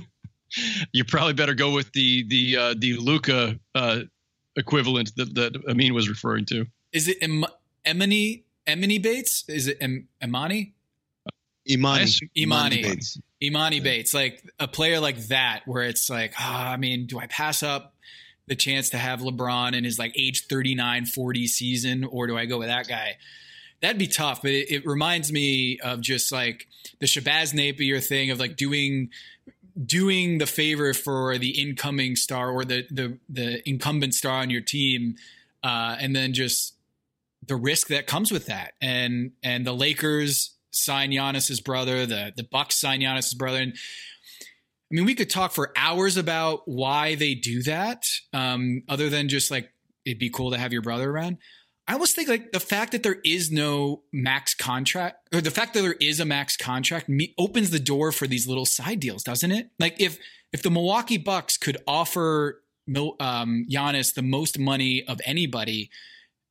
[0.92, 4.00] you probably better go with the the uh, the Luka uh,
[4.56, 6.66] equivalent that, that Amin was referring to.
[6.92, 7.46] Is it em-
[7.86, 9.44] Emini Emini Bates?
[9.48, 10.72] Is it em- Emani?
[11.70, 12.10] Imani.
[12.36, 12.82] Imani.
[12.82, 13.18] Bates.
[13.42, 13.82] Imani yeah.
[13.82, 14.14] Bates.
[14.14, 17.94] Like a player like that, where it's like, oh, I mean, do I pass up
[18.48, 22.46] the chance to have LeBron in his like age 39, 40 season, or do I
[22.46, 23.16] go with that guy?
[23.82, 26.68] That'd be tough, but it, it reminds me of just like
[27.00, 29.10] the Shabazz Napier thing of like doing
[29.84, 34.60] doing the favor for the incoming star or the the the incumbent star on your
[34.60, 35.16] team,
[35.64, 36.74] uh, and then just
[37.46, 38.74] the risk that comes with that.
[38.80, 44.94] And and the Lakers sign Giannis's brother, the the Bucks sign Giannis's brother, and I
[44.94, 48.04] mean, we could talk for hours about why they do that,
[48.34, 49.72] um, other than just like
[50.04, 51.38] it'd be cool to have your brother around.
[51.88, 55.74] I almost think like the fact that there is no max contract, or the fact
[55.74, 59.24] that there is a max contract, me, opens the door for these little side deals,
[59.24, 59.70] doesn't it?
[59.78, 60.18] Like if
[60.52, 62.62] if the Milwaukee Bucks could offer
[63.20, 65.90] um, Giannis the most money of anybody,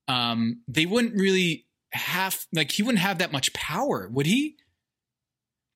[0.07, 4.57] um, they wouldn't really have like he wouldn't have that much power, would he?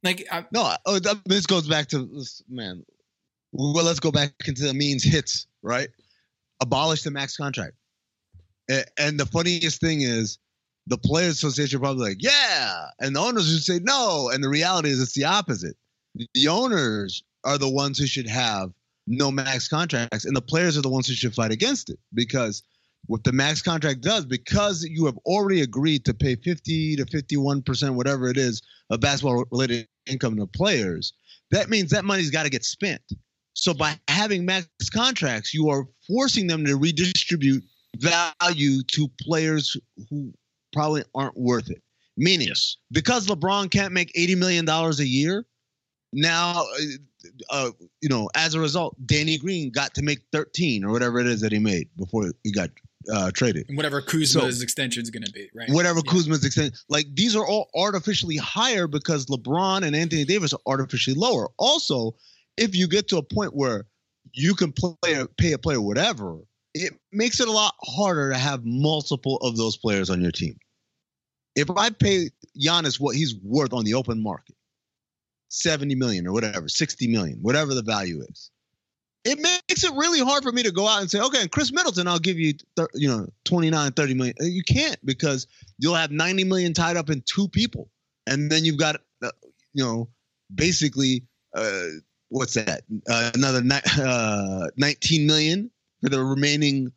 [0.03, 2.85] Like I, no, oh, this goes back to man.
[3.51, 5.89] Well, let's go back into the means hits right.
[6.61, 7.73] Abolish the max contract,
[8.70, 10.38] and, the funniest thing is,
[10.88, 14.89] the players association probably like yeah, and the owners would say no, and the reality
[14.89, 15.76] is it's the opposite.
[16.34, 18.72] The owners are the ones who should have
[19.07, 21.99] no max contracts, and the players are the ones who should fight against it.
[22.13, 22.63] Because
[23.07, 27.95] what the max contract does because you have already agreed to pay 50 to 51%
[27.95, 31.13] whatever it is of basketball related income to players
[31.51, 33.01] that means that money's got to get spent.
[33.53, 37.63] So by having max contracts you are forcing them to redistribute
[37.99, 39.77] value to players
[40.09, 40.33] who
[40.73, 41.81] probably aren't worth it
[42.17, 42.77] meaning yes.
[42.91, 45.45] because lebron can't make 80 million dollars a year
[46.13, 46.81] now uh,
[47.49, 47.71] uh,
[48.01, 51.41] you know as a result danny green got to make 13 or whatever it is
[51.41, 52.69] that he made before he got
[53.11, 53.65] uh, traded.
[53.67, 55.69] And whatever Kuzma's so, extension is going to be, right?
[55.69, 56.11] Whatever yeah.
[56.11, 61.15] Kuzma's extension, like these are all artificially higher because LeBron and Anthony Davis are artificially
[61.15, 61.49] lower.
[61.57, 62.15] Also,
[62.57, 63.85] if you get to a point where
[64.33, 64.95] you can play
[65.37, 66.37] pay a player whatever,
[66.76, 70.57] it makes it a lot harder to have multiple of those players on your team.
[71.55, 74.55] If I pay Giannis what he's worth on the open market,
[75.49, 78.51] 70 million or whatever, 60 million, whatever the value is
[79.23, 81.73] it makes it really hard for me to go out and say, okay, and Khris
[81.73, 82.53] Middleton, I'll give you,
[82.93, 84.36] you know, 29, 30 million.
[84.39, 85.47] You can't because
[85.80, 87.89] you'll have 90 million tied up in two people.
[88.28, 89.32] and then you've got uh,
[89.73, 90.09] you know
[90.53, 91.23] basically
[91.55, 91.88] uh,
[92.30, 95.71] what's that uh, another ni- uh, 19 million
[96.05, 96.91] for the remaining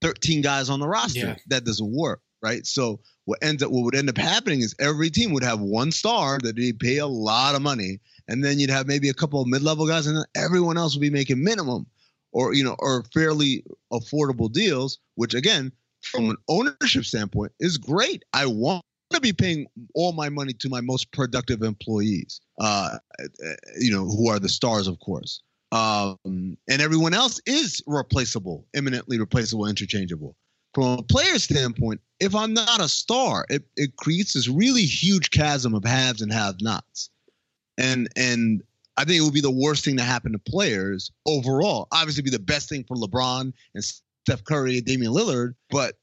[0.00, 1.18] 13 guys on the roster.
[1.18, 1.36] Yeah.
[1.48, 2.66] That doesn't work, right?
[2.66, 5.92] So what ends up what would end up happening is every team would have one
[5.92, 9.40] star that they pay a lot of money, and then you'd have maybe a couple
[9.40, 11.86] of mid-level guys, and then everyone else would be making minimum
[12.32, 18.24] or you know or fairly affordable deals, which again from an ownership standpoint is great.
[18.32, 22.98] I want to be paying all my money to my most productive employees, uh,
[23.78, 25.42] you know, who are the stars, of course.
[25.76, 30.36] Um, and everyone else is replaceable, eminently replaceable, interchangeable.
[30.74, 35.30] From a player standpoint, if I'm not a star, it, it creates this really huge
[35.30, 37.10] chasm of haves and have-nots.
[37.78, 38.62] And and
[38.96, 41.88] I think it would be the worst thing to happen to players overall.
[41.92, 45.94] Obviously, be the best thing for LeBron and Steph Curry and Damian Lillard, but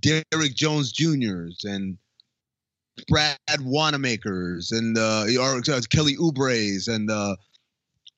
[0.00, 1.96] Derrick Jones Juniors and
[3.08, 7.36] Brad Wanamakers and uh, or uh, Kelly Oubre's and uh,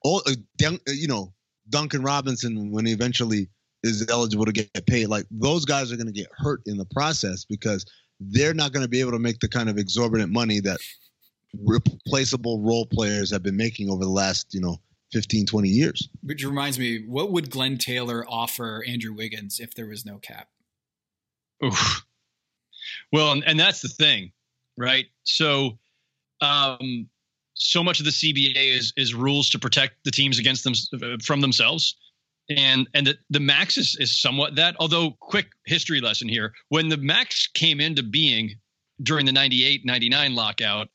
[0.05, 1.33] all uh, Dun- uh, you know
[1.71, 3.49] Duncan Robinson when he eventually
[3.83, 5.09] is eligible to get paid.
[5.09, 7.85] Like those guys are going to get hurt in the process because
[8.21, 10.79] they're not going to be able to make the kind of exorbitant money that
[11.65, 14.77] replaceable role players have been making over the last you know
[15.13, 19.87] 15 20 years Which reminds me, what would Glenn Taylor offer Andrew Wiggins if there
[19.87, 20.49] was no cap?
[21.65, 22.05] Oof.
[23.13, 24.33] Well, and, and that's the thing,
[24.77, 25.07] right?
[25.23, 25.79] So,
[26.41, 27.09] um,
[27.55, 30.75] so much of the CBA is is rules to protect the teams against them
[31.21, 31.97] from themselves,
[32.51, 34.77] and and the, the max is is somewhat that.
[34.79, 38.55] Although, quick history lesson here: when the max came into being
[39.03, 40.89] during the 98-99 lockout,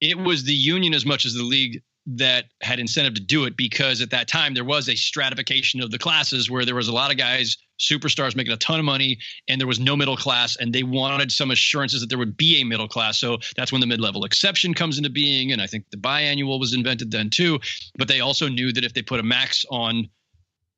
[0.00, 3.56] it was the union as much as the league that had incentive to do it
[3.56, 6.92] because at that time there was a stratification of the classes where there was a
[6.92, 10.56] lot of guys superstars making a ton of money and there was no middle class
[10.56, 13.18] and they wanted some assurances that there would be a middle class.
[13.18, 16.74] So that's when the mid-level exception comes into being and i think the biannual was
[16.74, 17.58] invented then too.
[17.96, 20.08] But they also knew that if they put a max on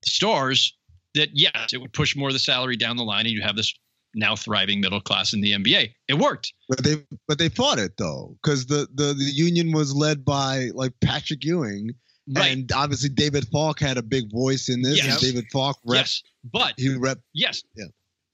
[0.02, 0.76] the stars
[1.14, 3.56] that yes it would push more of the salary down the line and you have
[3.56, 3.72] this
[4.14, 6.96] now thriving middle class in the nba it worked but they
[7.28, 11.44] but they fought it though because the, the the union was led by like patrick
[11.44, 11.90] ewing
[12.36, 15.12] right and obviously david falk had a big voice in this Yes.
[15.12, 17.62] and david falk rep yes but he rep Yes.
[17.76, 17.84] Yeah.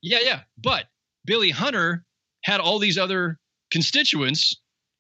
[0.01, 0.41] Yeah, yeah.
[0.62, 0.85] But
[1.26, 2.05] Billy Hunter
[2.45, 3.39] had all these other
[3.70, 4.55] constituents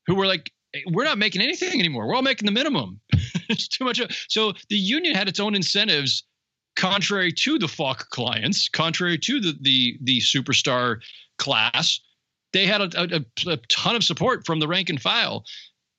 [0.06, 2.06] who were like, "Hey, we're not making anything anymore.
[2.06, 3.00] We're all making the minimum.
[3.48, 3.98] it's too much.
[4.00, 6.24] of-" So the union had its own incentives,
[6.78, 11.00] contrary to the Falk clients, contrary to the the the superstar
[11.36, 12.00] class.
[12.54, 15.44] They had a, a, a ton of support from the rank and file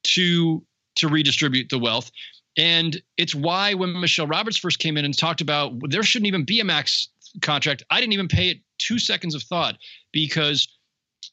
[0.05, 0.63] to
[0.95, 2.09] to redistribute the wealth.
[2.57, 6.45] And it's why when Michelle Roberts first came in and talked about there shouldn't even
[6.45, 7.09] be a max
[7.41, 9.77] contract, I didn't even pay it two seconds of thought
[10.11, 10.67] because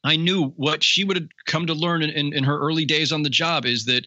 [0.05, 3.13] I knew what she would have come to learn in, in, in her early days
[3.13, 4.07] on the job is that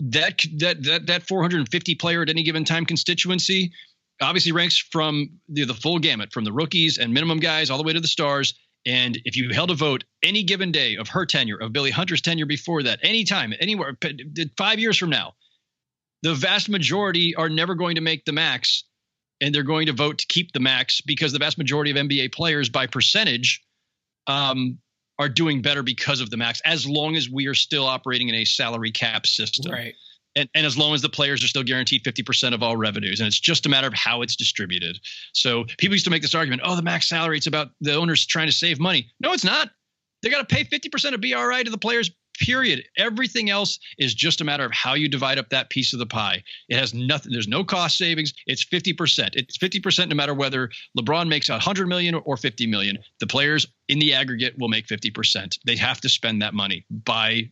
[0.00, 3.72] that that that that 450 player at any given time constituency
[4.20, 7.84] obviously ranks from the, the full gamut from the rookies and minimum guys all the
[7.84, 8.54] way to the stars.
[8.86, 12.20] And if you held a vote any given day of her tenure of billy hunter's
[12.20, 13.96] tenure before that anytime anywhere
[14.56, 15.34] five years from now
[16.22, 18.84] the vast majority are never going to make the max.
[19.40, 22.32] And they're going to vote to keep the max because the vast majority of nba
[22.32, 23.62] players by percentage
[24.26, 24.78] um,
[25.18, 28.34] are doing better because of the max as long as we are still operating in
[28.34, 29.70] a salary cap system.
[29.70, 29.94] Right.
[30.36, 33.26] And, and as long as the players are still guaranteed 50% of all revenues and
[33.26, 34.98] it's just a matter of how it's distributed.
[35.32, 38.24] So people used to make this argument oh the max salary it's about the owners
[38.26, 39.10] trying to save money.
[39.18, 39.70] No it's not.
[40.22, 42.84] They got to pay 50% of bri to the players period.
[42.98, 46.06] Everything else is just a matter of how you divide up that piece of the
[46.06, 46.42] pie.
[46.68, 48.34] It has nothing there's no cost savings.
[48.46, 52.98] It's 50% it's 50% no matter whether lebron makes 100 million or 50 million.
[53.20, 57.50] The players in the aggregate will make 50% they have to spend that money by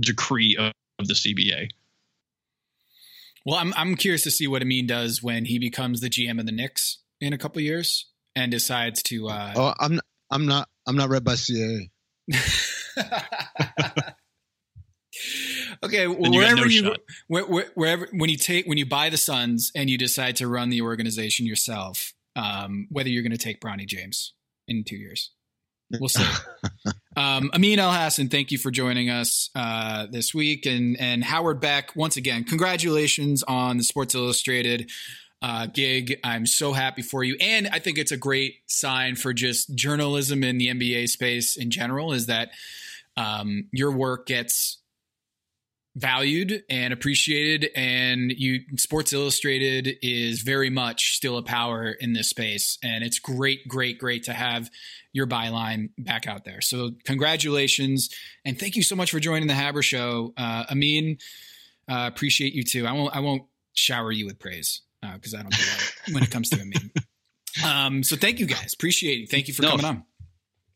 [0.00, 1.68] decree of, of the cba
[3.48, 6.44] Well, I'm I'm curious to see what Amin does when he becomes the GM of
[6.44, 9.28] the Knicks in a couple years and decides to.
[9.30, 9.98] Uh, oh i'm
[10.30, 11.90] i'm not i'm not read by ca
[15.82, 16.94] okay, well, you wherever no you
[17.28, 20.46] where, where, wherever when you take when you buy the Suns and you decide to
[20.46, 24.34] run the organization yourself, um, whether you're going to take Bronny James
[24.66, 25.30] in two years,
[25.90, 26.24] we'll see.
[27.16, 31.94] um, Amin Elhassan, thank you for joining us uh, this week, and and Howard Beck
[31.96, 32.44] once again.
[32.44, 34.90] Congratulations on the Sports Illustrated
[35.42, 36.18] uh, gig.
[36.24, 40.42] I'm so happy for you, and I think it's a great sign for just journalism
[40.42, 42.12] in the NBA space in general.
[42.12, 42.50] Is that
[43.16, 44.78] um, your work gets
[45.98, 52.30] valued and appreciated and you sports illustrated is very much still a power in this
[52.30, 54.70] space and it's great great great to have
[55.12, 56.60] your byline back out there.
[56.60, 58.10] So congratulations
[58.44, 60.32] and thank you so much for joining the haber show.
[60.36, 61.18] Uh, amin
[61.90, 62.86] uh, appreciate you too.
[62.86, 63.42] I won't i won't
[63.74, 64.82] shower you with praise
[65.14, 66.92] because uh, i don't do that when it comes to amin.
[67.64, 68.72] Um, so thank you guys.
[68.72, 69.30] Appreciate it.
[69.30, 70.04] Thank you for no, coming on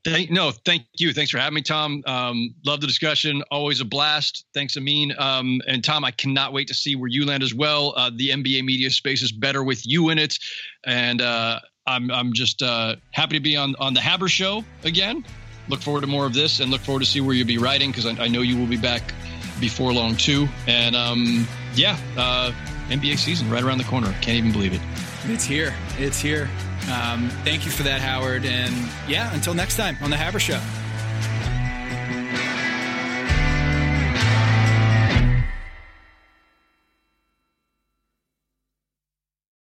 [0.04, 1.12] Thank, no, thank you.
[1.12, 2.02] Thanks for having me, Tom.
[2.06, 3.42] Um, love the discussion.
[3.52, 4.46] Always a blast.
[4.52, 5.14] Thanks, Amin.
[5.16, 7.94] Um, and Tom, I cannot wait to see where you land as well.
[7.96, 10.38] Uh, the NBA media space is better with you in it,
[10.84, 15.24] and uh, I'm I'm just uh, happy to be on on the Haber Show again.
[15.68, 17.90] Look forward to more of this, and look forward to see where you'll be writing
[17.90, 19.14] because I, I, know you will be back
[19.60, 20.48] before long too.
[20.66, 21.46] And um,
[21.76, 22.52] yeah, uh,
[22.88, 24.12] NBA season right around the corner.
[24.20, 24.80] Can't even believe it.
[25.26, 25.72] It's here.
[25.98, 26.50] It's here.
[26.90, 28.44] Um, thank you for that, Howard.
[28.44, 28.74] And
[29.08, 30.60] yeah, until next time on The Haber Show.